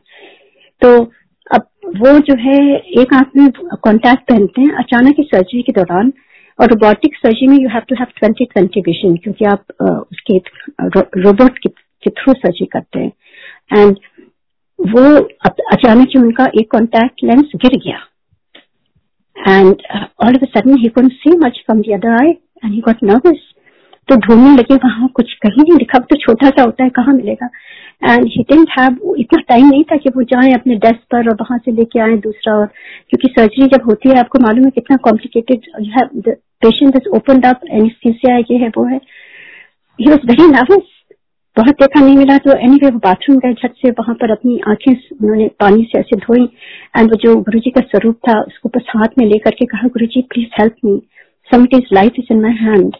तो 0.81 1.11
अब 1.51 1.67
वो 1.87 2.19
जो 2.19 2.35
है, 2.35 2.77
एक 2.77 3.13
आँख 3.13 3.31
में 3.37 3.51
कॉन्टैक्ट 3.75 4.23
पहनते 4.29 4.61
हैं। 4.61 4.71
अचानक 4.71 5.15
ही 5.17 5.23
सर्जरी 5.23 5.61
के 5.61 5.71
दौरान 5.71 6.13
और 6.59 6.69
रोबोटिक 6.69 7.15
सर्जरी 7.15 7.47
में 7.47 7.57
you 7.57 7.69
have 7.69 7.81
to 7.89 7.95
have 7.95 8.07
twenty 8.19 8.45
twenty 8.45 8.81
vision 8.87 9.15
क्योंकि 9.23 9.45
आप 9.45 9.65
उसके 9.81 10.37
रोबोट 11.21 11.57
के, 11.57 11.69
थ्रू 12.09 12.33
सर्जरी 12.33 12.65
करते 12.73 12.99
हैं। 12.99 13.11
एंड 13.73 13.97
वो 14.79 15.03
अचानक 15.45 16.07
ही 16.15 16.19
उनका 16.21 16.45
एक 16.59 16.71
कॉन्टैक्ट 16.71 17.23
लेंस 17.23 17.51
गिर 17.55 17.77
गया। 17.85 17.99
And 19.35 19.75
all 19.95 20.35
of 20.35 20.45
sudden 20.49 20.77
he 20.77 20.87
couldn't 20.87 21.11
see 21.13 21.37
much 21.37 21.63
from 21.65 21.81
the 21.81 21.93
other 21.93 22.21
eye 22.21 22.29
and 22.29 22.73
he 22.73 22.79
got 22.81 23.03
nervous 23.03 23.52
तो 24.09 24.15
ढूँढने 24.17 24.51
लगे, 24.51 24.75
वहाँ 24.75 25.07
कुछ 25.15 25.33
कहीं 25.43 25.63
नहीं 25.63 25.77
दिखा। 25.77 25.99
तो 25.99 26.15
छोटा 26.15 26.49
सा 26.49 26.61
होता 26.61 26.83
है, 26.83 26.89
कहाँ 26.89 27.13
मिलेगा? 27.13 27.49
एंड 28.03 28.25
ही 28.27 28.41
डेंट 28.43 28.69
हैव 28.69 29.13
इतना 29.19 29.41
टाइम 29.49 29.67
नहीं 29.67 29.83
था 29.83 29.95
कि 29.95 30.09
वो 30.09 30.23
जाए 30.31 30.51
अपने 30.53 30.75
डेस्क 30.75 31.01
पर 31.11 31.29
और 31.29 31.35
वहाँ 31.41 31.57
से 31.57 31.71
लेके 31.71 31.99
आए 31.99 32.15
दूसरा 32.23 32.53
और, 32.53 32.65
क्योंकि 33.09 33.27
सर्जरी 33.29 33.67
जब 33.67 33.85
होती 33.85 34.09
है, 34.09 34.19
आपको 34.19 34.39
मालूम 34.39 34.65
है 34.65 34.71
कितना 34.71 34.97
complicated 35.03 36.35
patient 36.61 36.95
is 36.95 37.07
open 37.15 37.41
up 37.41 37.61
anaesthesia 37.71 38.37
ये 38.37 38.57
है, 38.57 38.67
वो 38.69 38.85
है। 38.85 38.99
ही 39.99 40.09
वाज 40.09 40.19
वेरी 40.25 40.47
नर्वस 40.51 40.89
बहुत 41.57 41.75
देखा 41.81 41.99
नहीं 41.99 42.17
मिला 42.17 42.37
तो 42.37 42.55
एनी 42.57 42.77
वे 42.83 42.89
वो 42.89 42.99
बाथरूम 42.99 43.37
गए 43.39 43.53
झट 43.53 43.71
से, 43.71 43.89
वहाँ 43.91 44.15
पर 44.15 44.31
अपनी 44.31 44.59
आँखें 44.67 44.91
उन्होंने 44.91 45.47
पानी 45.59 45.83
से 45.83 45.99
ऐसे 45.99 46.15
धोई। 46.17 46.43
एंड 46.97 47.09
वो 47.11 47.17
जो 47.23 47.35
गुरु 47.37 47.59
जी 47.59 47.69
का 47.69 47.81
स्वरूप 47.81 48.15
था, 48.27 48.39
उसको 48.41 48.69
बस 48.69 48.85
हाथ 48.89 49.17
में 49.19 49.25
लेकर 49.25 49.51
के 49.51 49.65
कहा 49.65 49.87
Guru 49.87 50.05
ji 50.05 50.21
please 50.29 50.47
help 50.59 50.75
me 50.85 51.01
somebody's 51.49 51.89
life 51.93 52.19
is 52.19 52.33
in 52.33 52.41
my 52.41 52.53
hand 52.61 52.95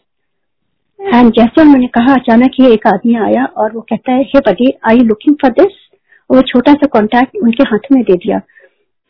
and 1.03 1.31
जैसे 1.31 1.61
उन्होंने 1.61 1.87
कहा, 1.87 2.13
अचानक 2.13 2.51
ही 2.59 2.73
एक 2.73 2.87
आदमी 2.87 3.15
आया 3.15 3.45
और 3.45 3.71
वो 3.71 3.81
कहता 3.81 4.11
है, 4.11 4.21
hey 4.21 4.39
buddy 4.39 4.73
I 4.89 4.99
looking 4.99 5.35
for 5.35 5.51
this 5.51 5.79
वो 6.31 6.41
छोटा 6.41 6.73
सा 6.73 6.87
कॉन्टैक्ट 6.87 7.37
उनके 7.43 7.63
हाथ 7.63 7.91
में 7.91 8.03
दे 8.03 8.13
दिया। 8.13 8.37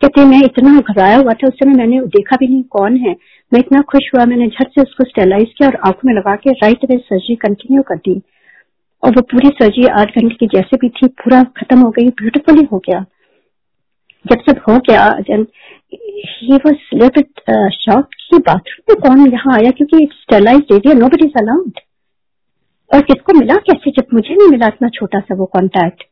कहते 0.01 0.25
मैं 0.25 0.41
इतना 0.43 0.79
घबराया 0.79 1.17
हुआ 1.17 1.31
था, 1.31 1.47
उस 1.47 1.53
समय 1.53 1.73
मैंने 1.73 1.99
देखा 1.99 2.35
भी 2.35 2.47
नहीं 2.47 2.63
कौन 2.63 2.97
है। 2.97 3.15
मैं 3.53 3.59
इतना 3.59 3.81
खुश 3.81 4.11
हुआ, 4.15 4.25
मैंने 4.25 4.47
झट 4.47 4.67
से 4.67 4.81
उसको 4.81 5.03
स्टेलाइज 5.03 5.53
किया 5.57 5.69
और 5.69 5.75
आँखों 5.75 6.01
में 6.05 6.13
लगा 6.13 6.35
के 6.35 6.51
राइट 6.51 6.85
वे 6.91 6.97
सर्जरी 6.97 7.35
कंटिन्यू 7.35 7.81
कर 7.81 7.95
दी। 7.95 8.21
और 9.03 9.11
वो 9.11 9.21
पूरी 9.21 9.47
सर्जरी 9.47 9.85
आठ 9.85 10.17
घंटे 10.17 10.35
की 10.35 10.45
जैसे 10.45 10.77
भी 10.77 10.89
थी, 10.89 11.07
पूरा 11.07 11.43
खत्म 11.43 11.79
हो 11.79 11.89
गई 11.89 12.09
ब्यूटिफुली 12.09 12.67
हो 12.71 12.77
गया। 12.77 13.05
जब 14.25 14.39
सब 14.39 14.61
हो 14.69 14.77
गया 14.77 15.07
ही 16.23 16.55
वाज 16.55 16.75
लिटिल 16.93 17.69
शॉक 17.73 18.09
कि 18.21 18.37
बाथरूम 18.47 18.83
में 18.89 18.99
कौन 19.01 19.31
यहाँ 19.31 19.55
आया 19.55 19.71
क्योंकि 19.71 20.03
it's 20.03 20.21
sterilised 20.21 20.71
area 20.73 20.93
no 20.93 21.07
but 21.07 21.23
is 21.23 21.37
allowed 21.41 21.79
और 22.91 23.01
किसको 23.01 23.33
मिला? 23.33 23.55
कैसे? 23.57 23.91
जब 23.91 24.13
मुझे 24.13 24.35
नहीं 24.35 24.47
मिला 24.49 24.67
इतना 24.67 24.89
छोटा 24.95 25.19
सा 25.19 25.35
वो 25.35 25.45
कॉन्टैक्ट 25.53 26.03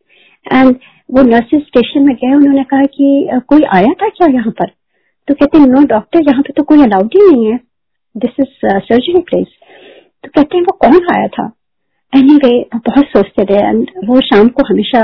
एंड 0.46 0.76
वो 1.10 1.22
नर्सेज 1.24 1.62
स्टेशन 1.62 2.04
में 2.04 2.16
गए, 2.16 2.34
उन्होंने 2.36 2.64
कहा 2.64 2.86
कि 2.94 3.40
कोई 3.48 3.64
आया 3.78 3.94
था 4.02 4.10
क्या 4.10 4.28
यहाँ 4.34 4.52
पर? 4.60 4.72
तो 5.28 5.34
कहते 5.34 5.58
हैं 5.58 5.68
नो 5.68 5.84
डॉक्टर 5.88 6.30
यहाँ 6.30 6.42
पे 6.42 6.54
तो 6.58 6.64
कोई 6.64 6.84
अलाउड 6.84 7.16
ही 7.16 7.32
नहीं 7.32 7.52
है. 7.52 7.60
दिस 8.16 8.40
इज़ 8.40 8.68
सर्जरी 8.68 9.20
प्लेस 9.22 9.48
तो 10.24 10.30
कहते 10.30 10.58
हैं, 10.58 10.64
वो 10.64 10.78
कौन 10.82 11.08
आया 11.14 11.28
था? 11.30 11.52
एनी 12.14 12.36
वे 12.38 12.52
बहुत 12.76 13.06
सोचते 13.08 13.44
थे 13.46 13.60
एंड 13.60 13.90
वो 14.08 14.20
शाम 14.22 14.48
को 14.50 14.64
हमेशा 14.70 15.02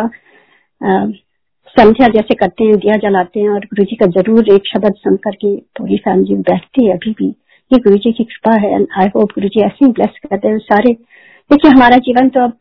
संध्या 1.80 2.08
जैसे 2.08 2.36
करते 2.36 2.64
हैं 2.64 2.76
दिया 2.76 2.96
जलाते 2.98 3.40
हैं 3.40 3.50
और 3.50 3.66
गुरु 3.66 3.84
जी 3.84 3.96
का 3.96 4.06
ज़रूर 4.12 4.54
एक 4.54 4.68
शब्द 4.68 4.94
सुन 4.98 5.16
करके 5.16 5.56
पूरी 5.78 5.98
फैमिली 5.98 6.36
बैठती 6.36 6.86
है 6.86 6.94
अभी 6.94 7.12
भी। 7.12 7.28
ये 7.72 7.80
गुरु 7.80 7.98
जी 7.98 8.12
की 8.12 8.24
कृपा 8.24 8.54
है। 8.62 8.74
एंड 8.74 8.88
आई 9.00 9.08
होप 9.16 9.32
गुरु 9.32 9.48
जी 9.48 9.62
ऐसे 9.62 9.86
ही 9.86 9.92
ब्लेस 9.92 10.20
करते 10.30 10.48
हैं 10.48 10.58
सारे। 10.60 10.94
देखिए, 10.94 11.72
हमारा 11.72 11.98
जीवन 11.98 12.30
तो 12.30 12.44
अब 12.44 12.58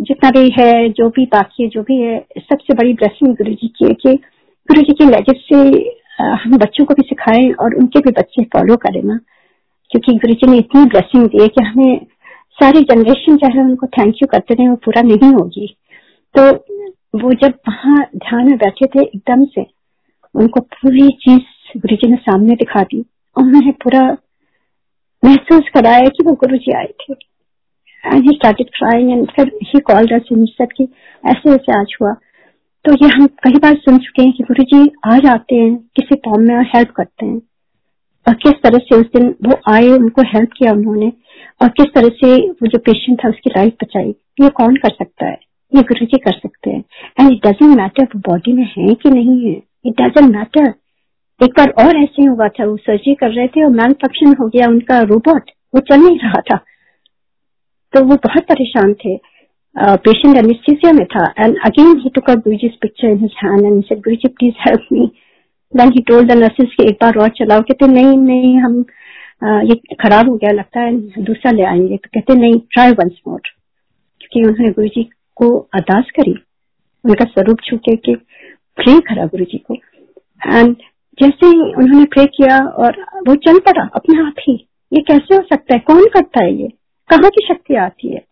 जितना 0.00 0.30
भी 0.30 0.48
है, 0.58 0.88
जो 0.88 1.08
भी 1.08 1.24
बाकी 1.26 1.62
है, 1.62 1.68
जो 1.68 1.82
भी 1.82 1.96
है, 2.00 2.18
सबसे 2.38 2.74
बड़ी 2.74 2.92
ब्लेसिंग 2.92 3.34
गुरु 3.36 3.52
जी 3.52 3.68
की 3.68 3.84
है 3.84 3.94
कि 3.94 4.14
गुरु 4.68 4.82
जी 4.82 4.92
की 4.92 5.04
लेजेट 5.04 5.42
से 5.48 5.56
हम 6.22 6.56
बच्चों 6.58 6.84
को 6.84 6.94
भी 6.94 7.08
सिखाएँ 7.08 7.52
और 7.52 7.74
उनके 7.74 8.00
भी 8.00 8.10
बच्चे 8.10 8.44
फॉलो 8.44 8.76
करें 8.76 9.02
ना। 9.02 9.18
क्योंकि 9.90 10.12
गुरु 10.16 10.34
जी 10.34 10.50
ने 10.50 10.58
इतनी 10.58 10.84
ब्लेसिंग 10.84 11.26
दी 11.26 11.42
है 11.42 11.48
कि 11.48 11.64
हमें 11.64 12.06
सारी 12.58 12.80
जनरेशन 12.80 13.36
चाहे 13.36 13.60
उनको 13.60 13.86
थैंक 13.86 14.14
यू 14.14 14.26
करते 14.26 14.54
रहे, 14.54 14.68
वो 14.68 14.76
पूरा 14.76 15.02
नहीं 15.02 15.32
होगी। 15.32 15.74
तो 16.34 16.50
वो 17.14 17.32
जब 17.32 17.52
वहाँ 17.68 18.06
ध्यान 18.16 18.46
में 18.46 18.56
बैठे 18.56 18.86
थे 18.86 19.02
एकदम 19.02 19.44
से, 19.44 19.66
उनको 20.34 20.60
पूरी 20.60 21.08
चीज़ 21.08 21.78
गुरु 21.78 21.96
जी 21.96 22.10
ने 22.10 22.16
सामने 22.16 22.54
दिखा 22.54 22.82
दी 22.82 23.04
और 23.36 23.42
उन्होंने 23.44 23.70
पूरा 23.70 24.16
महसूस 25.24 25.62
कराया 25.74 26.00
कि 26.00 26.24
वो 26.24 26.32
गुरु 26.32 26.56
जी 26.56 26.72
आए 26.72 26.86
थे। 26.86 27.12
And 28.06 28.22
he 28.22 28.28
started 28.28 28.66
crying 28.66 29.10
and 29.10 29.30
फिर 29.30 29.58
he 29.62 29.80
called 29.80 30.12
us 30.12 30.28
and 30.32 30.48
said 30.48 30.72
कि 30.72 30.84
ऐसे 31.26 31.50
ऐसे 31.50 31.80
आज 31.80 31.94
हुआ। 32.02 32.12
तो 32.84 32.92
ये 32.92 33.08
हम 33.08 33.26
कई 33.26 33.58
बार 33.58 33.74
सुन 33.74 33.98
चुके 33.98 34.22
हैं 34.22 34.32
कि 34.32 34.44
गुरु 34.44 34.62
जी 34.62 34.90
आ 35.06 35.18
जाते 35.18 35.56
हैं, 35.56 35.76
किसी 35.76 36.14
फॉर्म 36.14 36.42
में 36.42 36.60
हेल्प 36.62 36.90
करते 36.90 37.26
हैं। 37.26 37.38
और 38.28 38.34
किस 38.34 38.52
तरह 38.52 38.78
से 38.78 38.96
उस 38.96 39.06
दिन 39.06 39.34
वो 39.44 39.72
आए, 39.72 39.88
उनको 39.88 40.22
हेल्प 40.22 40.50
किया 40.56 40.72
उन्होंने। 40.72 41.12
और 41.62 41.68
किस 41.68 41.86
तरह 41.94 42.08
से 42.08 42.48
वो 42.50 42.66
जो 42.66 42.78
पेशेंट 42.78 43.24
था 43.24 43.28
उसकी 43.28 43.50
लाइफ 43.50 43.72
बचाई। 43.82 44.10
ये 44.42 44.48
कौन 44.48 44.76
कर 44.76 44.90
सकता 44.90 45.26
है? 45.26 45.51
ये 45.74 45.82
गुरु 45.82 46.06
जी 46.06 46.18
कर 46.18 46.32
सकते 46.32 46.70
हैं। 46.70 46.82
एंड 47.20 47.32
इट 47.32 47.46
डजेंट 47.46 47.76
मैटर 47.76 48.04
वो 48.04 48.20
बॉडी 48.28 48.52
में 48.52 48.64
है 48.78 48.94
कि 48.94 49.10
नहीं 49.10 49.38
है। 49.44 49.54
इट 49.86 50.00
डजेंट 50.00 50.34
मैटर 50.36 50.72
एक 51.40 51.52
बार 51.58 51.72
और 51.80 51.96
ऐसे 51.96 52.22
ही 52.22 52.26
हुआ 52.26 52.48
था। 52.48 52.64
वो 52.64 52.76
सर्जरी 52.76 53.14
कर 53.14 53.30
रहे 53.30 53.46
थे 53.48 53.64
और 53.64 53.70
मैन 53.70 53.92
फ़ंक्शन 54.02 54.34
हो 54.40 54.48
गया। 54.48 54.66
उनका 54.68 55.00
रोबोट 55.02 55.50
वो 55.74 55.80
चल 55.80 56.00
नहीं 56.00 56.18
रहा 56.18 56.40
था। 56.50 56.56
तो 57.92 58.04
वो 58.04 58.16
बहुत 58.16 58.42
परेशान 58.42 58.92
थे। 58.94 59.16
पेशेंट 59.76 60.36
एनेस्थीसिया 60.36 60.92
में 60.92 61.04
था। 61.06 61.24
And 61.38 61.56
again 61.66 61.96
he 62.00 62.10
took 62.14 62.30
up 62.30 62.38
Guruji's 62.38 62.76
picture 62.82 63.08
in 63.08 63.18
his 63.18 63.34
hand 63.44 63.64
and 63.64 63.82
said 63.84 63.98
Guruji 63.98 64.28
please 64.28 64.54
help 64.60 64.86
me 64.92 65.06
then 65.72 65.88
he 65.88 66.02
told 66.08 66.32
the 66.32 66.36
nurses 66.36 66.74
कि 66.76 66.88
एक 66.88 66.98
बार 67.02 67.18
और 67.22 67.28
चलाओ। 67.38 67.60
कहते 67.60 67.86
नहीं 67.86 68.16
नहीं 68.18 68.56
हम 68.58 68.82
uh, 68.82 69.62
ये 69.70 69.74
खराब 70.02 70.28
हो 70.28 70.36
गया 70.36 70.50
लगता 70.52 70.80
है। 70.80 71.22
दूसरा 71.24 71.52
ले 71.52 71.62
आएँगे। 71.64 71.96
तो 71.96 72.08
कहते 72.14 72.34
नहीं 72.34 72.58
ट्राई 72.72 72.90
वंस 72.92 73.20
मोर 73.28 73.40
क्योंकि 74.20 74.48
उन्होंने 74.48 74.72
गुरुजी 74.72 75.08
को 75.36 75.58
अरदास 75.74 76.10
करी। 76.10 76.34
उनका 77.04 77.24
स्वरूप 77.24 77.60
छू 77.64 77.76
के 77.76 78.14
प्रे 78.76 78.98
करा 79.00 79.26
गुरु 79.26 79.44
जी 79.44 79.58
को। 79.58 79.74
एंड 80.46 80.76
जैसे 81.18 81.46
ही 81.46 81.72
उन्होंने 81.74 82.04
प्रे 82.04 82.24
किया 82.26 82.58
और 82.58 83.00
वो 83.28 83.34
चल 83.36 83.58
पड़ा 83.58 83.88
अपने 83.94 84.26
आप 84.26 84.34
ही, 84.40 84.54
ये 84.92 85.00
कैसे 85.00 85.34
हो 85.34 85.42
सकता 85.42 85.74
है? 85.74 85.78
कौन 85.80 86.04
करता 86.04 86.44
है 86.44 86.54
ये? 86.54 86.68
कहाँ 87.10 87.30
की 87.30 87.46
शक्ति 87.48 87.74
आती 87.74 88.08
है? 88.08 88.22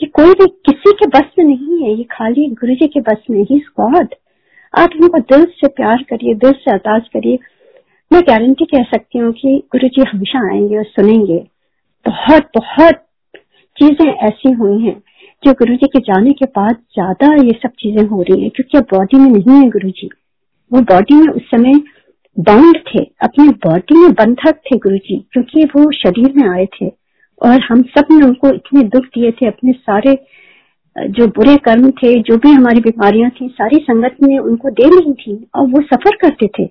ये 0.00 0.06
कोई 0.06 0.30
भी 0.30 0.46
किसी 0.66 0.92
के 0.92 1.06
बस 1.06 1.30
में 1.38 1.44
नहीं 1.44 1.82
है, 1.82 1.94
ये 1.94 2.04
खाली 2.04 2.46
गुरु 2.50 2.74
जी 2.74 2.86
के 2.86 3.00
बस 3.00 3.22
में 3.30 3.42
ही 3.42 3.58
गॉड 3.80 4.14
आप 4.74 4.90
उनको 5.00 5.18
दिल 5.18 5.44
से 5.44 5.68
प्यार 5.68 6.02
करिए, 6.02 6.34
दिल 6.34 6.52
से 6.52 6.70
अरदास 6.70 7.08
करिए। 7.12 7.38
मैं 8.12 8.22
गारंटी 8.22 8.64
कह 8.64 8.82
सकती 8.82 9.18
हूँ 9.18 9.32
कि 9.32 9.56
गुरु 9.72 9.88
जी 9.88 10.02
हमेशा 10.02 10.46
आएँगे 10.52 10.76
और 10.76 10.84
सुनेंगे। 10.84 11.38
बहुत 12.06 12.50
बहुत 12.56 12.94
चीज़ें 13.76 14.10
ऐसी 14.12 14.52
हुई 14.52 14.80
हैं 14.82 15.00
जो 15.42 15.52
गुरु 15.54 15.74
जी 15.76 15.86
के 15.86 15.98
जाने 16.02 16.32
के 16.32 16.44
बाद 16.56 16.76
ज़्यादा 16.94 17.26
ये 17.36 17.52
सब 17.62 17.70
चीज़ें 17.80 18.04
हो 18.04 18.22
रही 18.22 18.42
है, 18.42 18.48
क्योंकि 18.50 18.78
अब 18.78 18.86
बॉडी 18.92 19.18
में 19.18 19.28
नहीं 19.28 19.56
है 19.56 19.68
गुरु 19.70 19.90
जी 19.90 20.08
वो 20.70 20.80
बॉडी 20.84 21.14
में 21.14 21.28
उस 21.28 21.42
समय 21.50 21.74
बाउंड 22.36 22.78
थे, 22.86 23.02
अपनी 23.22 23.48
बॉडी 23.64 23.94
में 23.96 24.12
बंधक 24.14 24.56
थे 24.66 24.76
गुरु 24.78 24.96
जी 24.98 25.16
क्योंकि 25.32 25.64
वो 25.66 25.90
शरीर 25.94 26.32
में 26.36 26.48
आए 26.48 26.66
थे। 26.74 26.88
और 27.40 27.60
हम 27.62 27.82
सबने 27.88 28.24
उनको 28.26 28.48
इतने 28.50 28.82
दुख 28.84 29.04
दिए 29.06 29.30
थे, 29.32 29.46
अपने 29.46 29.72
सारे 29.72 30.14
जो 30.96 31.26
बुरे 31.28 31.56
कर्म 31.64 31.90
थे, 31.92 32.14
जो 32.20 32.36
भी 32.36 32.50
हमारी 32.50 32.80
बीमारियाँ 32.80 33.30
थी, 33.30 33.48
सारी 33.50 33.76
संगत 33.80 34.16
ने 34.22 34.38
उनको 34.40 34.70
दे 34.72 34.88
नहीं 34.90 35.12
थी 35.14 35.36
और 35.54 35.66
वो 35.68 35.82
सफ़र 35.84 36.16
करते 36.22 36.46
थे। 36.48 36.66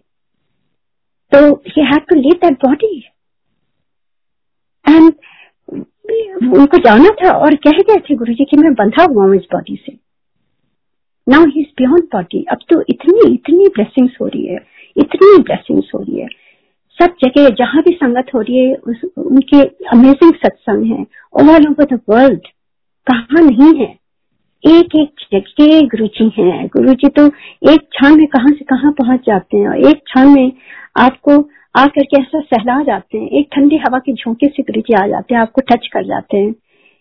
तो 1.31 1.39
he 1.67 1.85
had 1.85 2.05
to 2.09 2.15
leave 2.17 2.33
that 2.41 2.57
body 2.65 2.97
and 4.85 5.11
उनको 6.07 6.77
जाना 6.77 7.09
था 7.21 7.31
और 7.37 7.55
कह 7.55 7.77
गए 7.79 7.99
थे 7.99 8.15
गुरु 8.15 8.33
जी 8.33 8.45
की 8.45 8.57
मैं 8.57 8.73
बंधा 8.73 9.03
हुआ 9.03 9.25
हूँ 9.25 9.35
इस 9.35 9.47
बॉडी 9.53 9.75
से। 9.85 9.97
Now 11.27 11.45
he 11.45 11.61
is 11.61 11.67
beyond 11.77 12.03
body 12.13 12.43
अब 12.51 12.57
तो 12.69 12.81
इतनी 12.89 13.33
इतनी 13.33 13.67
ब्लेसिंग्स 13.67 14.17
हो 14.21 14.27
रही 14.27 14.45
है 14.45 14.59
इतनी 14.95 15.37
ब्लेसिंग्स 15.43 15.91
हो 15.95 15.99
रही 15.99 16.19
है। 16.19 16.27
सब 16.99 17.15
जगह 17.23 17.49
जहाँ 17.49 17.81
भी 17.83 17.91
संगत 17.93 18.33
हो 18.33 18.41
रही 18.41 18.57
है 18.57 18.75
उस, 18.75 19.01
उनके 19.17 19.61
अमेजिंग 19.87 20.33
सत्संग 20.33 20.85
है। 20.91 21.05
ऑल 21.33 21.67
ओवर 21.67 21.95
द 21.95 21.99
वर्ल्ड 22.09 22.47
कहा 23.07 23.41
नहीं 23.41 23.73
है। 23.79 23.95
एक 24.63 24.95
एक 24.95 25.25
जगह 25.33 25.81
गुरु 25.87 26.07
जी 26.07 26.31
है। 26.37 26.67
गुरु 26.67 26.93
जी 26.93 27.09
तो 27.09 27.25
एक 27.71 27.81
क्षण 27.81 28.15
में 28.15 28.25
कहा 28.27 28.51
से 28.51 28.65
कहा 28.65 28.91
पहुँच 28.91 29.19
जाते 29.27 29.57
हैं 29.57 29.67
और 29.67 29.87
एक 29.89 30.03
क्षण 30.05 30.29
में 30.29 30.51
आपको 30.97 31.37
आकर 31.75 32.03
के 32.03 32.21
ऐसा 32.21 32.39
सहला 32.41 32.81
जाते 32.83 33.17
हैं। 33.17 33.29
एक 33.29 33.47
ठंडी 33.55 33.77
हवा 33.77 33.99
के 33.99 34.13
झोंके 34.13 34.47
से 34.47 34.63
गुरु 34.63 34.81
जी 34.81 34.93
आ 34.93 35.07
जाते 35.07 35.35
हैं 35.35 35.41
आपको 35.41 35.61
टच 35.61 35.87
कर 35.87 36.05
जाते 36.05 36.37
हैं। 36.37 36.53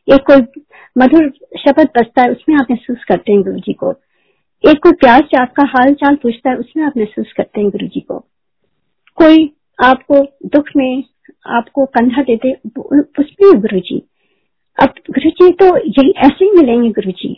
एक 0.09 0.27
कोई 0.31 0.63
मधुर 0.99 1.29
शब्द 1.59 1.89
बजता 1.99 2.23
है 2.23 2.31
उसमें 2.31 2.57
आप 2.57 2.67
महसूस 2.71 3.05
करते 3.05 3.33
हैं 3.33 3.43
गुरु 3.43 3.59
जी 3.59 3.73
को। 3.73 3.91
एक 4.65 4.79
कोई 4.83 4.93
प्यार 4.93 5.23
से 5.23 5.41
आपका 5.41 5.65
हाल 5.67 5.95
चाल 5.95 6.17
पूछता 6.17 6.51
है 6.51 6.57
उसमें 6.57 6.85
आप 6.85 6.97
महसूस 6.97 7.33
करते 7.37 7.61
हैं 7.61 7.71
गुरु 7.71 7.87
जी 7.87 8.01
को। 8.01 8.19
कोई 9.19 9.51
आपको 9.85 10.23
दुख 10.47 10.71
में 10.77 11.05
आपको 11.47 11.85
कंधा 11.87 12.23
देते 12.23 12.53
उसमें 12.81 13.61
गुरु 13.61 13.81
जी 13.81 14.03
अब 14.79 14.95
गुरु 15.11 15.31
जी 15.31 15.51
तो 15.53 15.67
यही 15.77 16.13
ऐसे 16.17 16.45
ही 16.45 16.51
मिलेंगे 16.51 16.91
गुरु 16.91 17.11
जी 17.11 17.31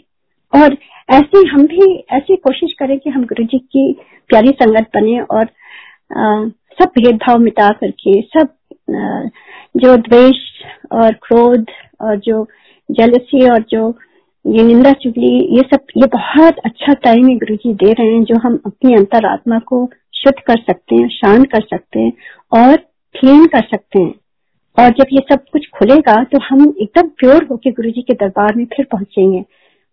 और 0.53 0.77
ऐसे 1.11 1.47
हम 1.49 1.67
भी 1.67 1.95
ऐसी 2.13 2.37
कोशिश 2.37 2.73
करें 2.73 2.99
कि 2.99 3.11
हम 3.11 3.25
गुरु 3.25 3.45
जी 3.45 3.59
की 3.59 3.93
प्यारी 4.29 4.49
संगत 4.49 4.91
बने 4.95 5.21
और 5.21 5.45
आ, 6.17 6.49
सब 6.79 6.91
भेदभाव 6.99 7.39
मिटा 7.39 7.69
करके, 7.81 8.21
सब 8.23 8.49
जो 9.77 9.97
द्वेष 9.99 10.37
और 10.93 11.13
क्रोध 11.23 11.67
और 12.01 12.17
जो 12.19 12.47
जलसी 12.89 13.49
और 13.51 13.65
जो 13.71 13.89
ये 14.45 14.63
निंदा 14.65 14.93
चुगली, 14.95 15.35
ये 15.57 15.63
सब, 15.65 15.81
ये 15.97 16.07
बहुत 16.09 16.59
अच्छा 16.65 16.93
टाइम 17.05 17.27
गुरु 17.39 17.57
जी 17.57 17.73
दे 17.75 17.93
रहे 17.93 18.07
हैं, 18.07 18.23
जो 18.25 18.37
हम 18.39 18.59
अपनी 18.67 18.95
अंतरात्मा 18.95 19.59
को 19.67 19.85
शुद्ध 20.15 20.39
कर 20.47 20.61
सकते 20.61 20.97
हैं, 20.97 21.09
शांत 21.11 21.47
कर 21.53 21.61
सकते 21.63 22.01
हैं 22.01 22.13
और 22.59 22.77
क्लीन 23.15 23.47
कर 23.47 23.63
सकते 23.65 24.03
हैं। 24.03 24.15
और 24.79 24.91
जब 24.91 25.07
ये 25.13 25.21
सब 25.31 25.45
कुछ 25.53 25.67
खुलेगा 25.75 26.23
तो 26.25 26.39
हम 26.43 26.63
एकदम 26.73 27.09
प्योर 27.19 27.47
होके 27.51 27.71
गुरु 27.73 27.91
जी 27.91 28.03
के 28.03 28.15
दरबार 28.15 28.55
में 28.57 28.65
फिर 28.75 28.87
पहुँचेंगे। 28.93 29.41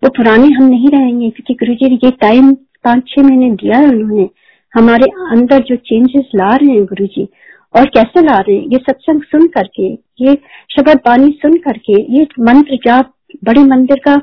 वो 0.03 0.09
पुराने 0.09 0.47
हम 0.47 0.63
नहीं 0.65 0.89
रहेंगे, 0.89 1.29
क्योंकि 1.29 1.53
गुरु 1.55 1.73
जी 1.75 1.89
ने 1.89 1.95
ये 2.03 2.11
टाइम 2.21 2.53
पाँच 2.85 3.03
छह 3.09 3.21
महीने 3.21 3.49
दिया 3.53 3.77
है 3.77 3.87
उन्होंने। 3.87 4.29
हमारे 4.75 5.05
अंदर 5.31 5.59
जो 5.59 5.75
चेंजेस 5.75 6.29
ला 6.35 6.55
रहे 6.55 6.69
हैं 6.69 6.85
गुरु 6.85 7.05
जी 7.05 7.27
और 7.73 7.85
कैसे 7.87 8.21
ला 8.21 8.37
रहे 8.37 8.55
हैं? 8.55 8.63
ये 8.63 8.77
सत्संग 8.77 9.21
सुन 9.21 9.47
करके, 9.47 9.87
ये 10.21 10.33
शब्द 10.71 10.97
बानी 11.05 11.31
सुन 11.41 11.57
करके, 11.57 12.01
ये 12.17 12.27
मंत्र 12.39 12.75
जाप, 12.75 13.11
बड़े 13.45 13.63
मंदिर 13.63 13.99
का 13.99 14.15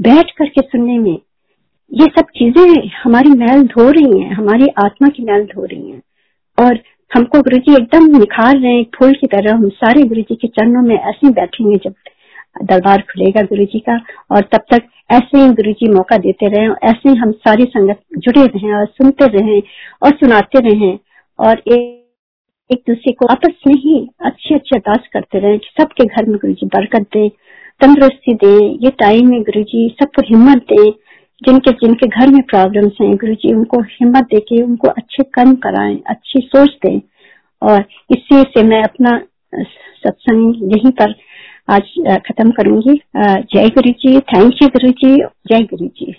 बैठ 0.00 0.30
करके 0.30 0.60
सुनने 0.60 0.98
में, 0.98 1.18
ये 1.90 2.06
सब 2.18 2.26
चीज़ें 2.36 2.90
हमारी 3.02 3.30
मैल 3.30 3.62
धो 3.66 3.90
रही 3.90 4.20
हैं, 4.20 4.32
हमारी 4.32 4.66
आत्मा 4.84 5.08
की 5.08 5.22
मैल 5.22 5.44
धो 5.44 5.64
रही 5.64 5.90
हैं। 5.90 6.02
और 6.58 6.78
हमको 7.10 7.40
गुरु 7.42 7.58
जी 7.58 7.72
एकदम 7.72 8.06
निखार 8.18 8.58
रहे 8.58 8.72
हैं 8.72 8.84
फूल 8.96 9.12
की 9.12 9.26
तरह 9.26 9.54
हम 9.54 9.68
सारे 9.76 10.02
गुरु 10.02 10.20
जी 10.20 10.34
के 10.34 10.48
चरणों 10.48 10.82
में 10.82 10.96
ऐसे 10.96 11.30
बैठेंगे 11.30 11.76
जब 11.76 11.94
दरबार 12.62 13.00
खुलेगा 13.02 13.42
गुरु 13.44 13.64
जी 13.64 13.78
का, 13.78 14.00
और 14.30 14.48
तब 14.52 14.64
तक 14.72 14.88
ऐसे 15.10 15.38
ही 15.38 15.48
गुरु 15.50 15.72
जी 15.72 15.88
मौका 15.92 16.16
देते 16.18 16.48
रहे 16.48 16.90
ऐसे 16.90 17.08
ही 17.08 17.16
हम 17.16 17.32
सारी 17.40 17.64
संगत 17.66 18.00
जुड़े 18.18 18.46
रहें, 18.46 18.72
और 18.74 18.86
सुनते 18.86 19.26
रहें, 19.38 19.62
और 20.02 20.10
सुनाते 20.14 20.68
रहें, 20.68 20.98
और 21.38 21.62
एक 21.68 21.96
एक 22.70 22.82
दूसरे 22.88 23.12
को 23.12 23.26
आपस 23.26 23.52
में 23.66 23.74
ही 23.74 23.98
अच्छे 24.20 24.54
अच्छे 24.54 24.76
अरदास 24.76 25.06
करते 25.12 25.38
रहे 25.38 25.58
कि 25.58 25.68
सबके 25.80 26.04
घर 26.04 26.26
में 26.26 26.36
गुरु 26.36 26.52
जी 26.52 26.66
बरकत 26.66 27.06
दे, 27.14 27.28
तंदुरुस्ती 27.80 28.34
दे, 28.34 28.56
ये 28.84 28.90
टाइम 29.00 29.30
में 29.30 29.42
गुरु 29.42 29.62
जी 29.62 29.88
सबको 30.00 30.22
हिम्मत 30.26 30.64
दे, 30.72 30.90
जिनके 31.42 31.70
जिनके 31.72 32.08
घर 32.08 32.32
में 32.32 32.42
प्रॉब्लम्स 32.42 33.00
हैं, 33.00 33.14
गुरु 33.16 33.34
जी 33.34 33.52
उनको 33.54 33.80
हिम्मत 33.82 34.24
दे 34.24 34.40
के 34.40 34.62
उनको 34.62 34.88
अच्छे 34.88 35.22
कर्म 35.34 35.54
कराएँ, 35.64 35.98
अच्छी 36.06 36.40
सोच 36.46 36.76
दें, 36.84 37.00
और 37.62 37.84
इसी 38.10 38.42
से 38.48 38.62
मैं 38.62 38.82
अपना 38.82 39.18
सत्संग 39.54 40.72
यहीं 40.72 40.90
पर 40.92 41.14
आज 41.70 41.88
खत्म 42.26 42.50
करूँगी। 42.50 42.94
जय 43.16 43.68
गुरु 43.68 43.90
जी 44.02 44.18
थैंक 44.30 44.62
यू 44.62 44.68
गुरु 44.68 44.90
जी 45.00 45.16
जय 45.48 45.62
गुरु 45.64 45.86
जी 45.98 46.14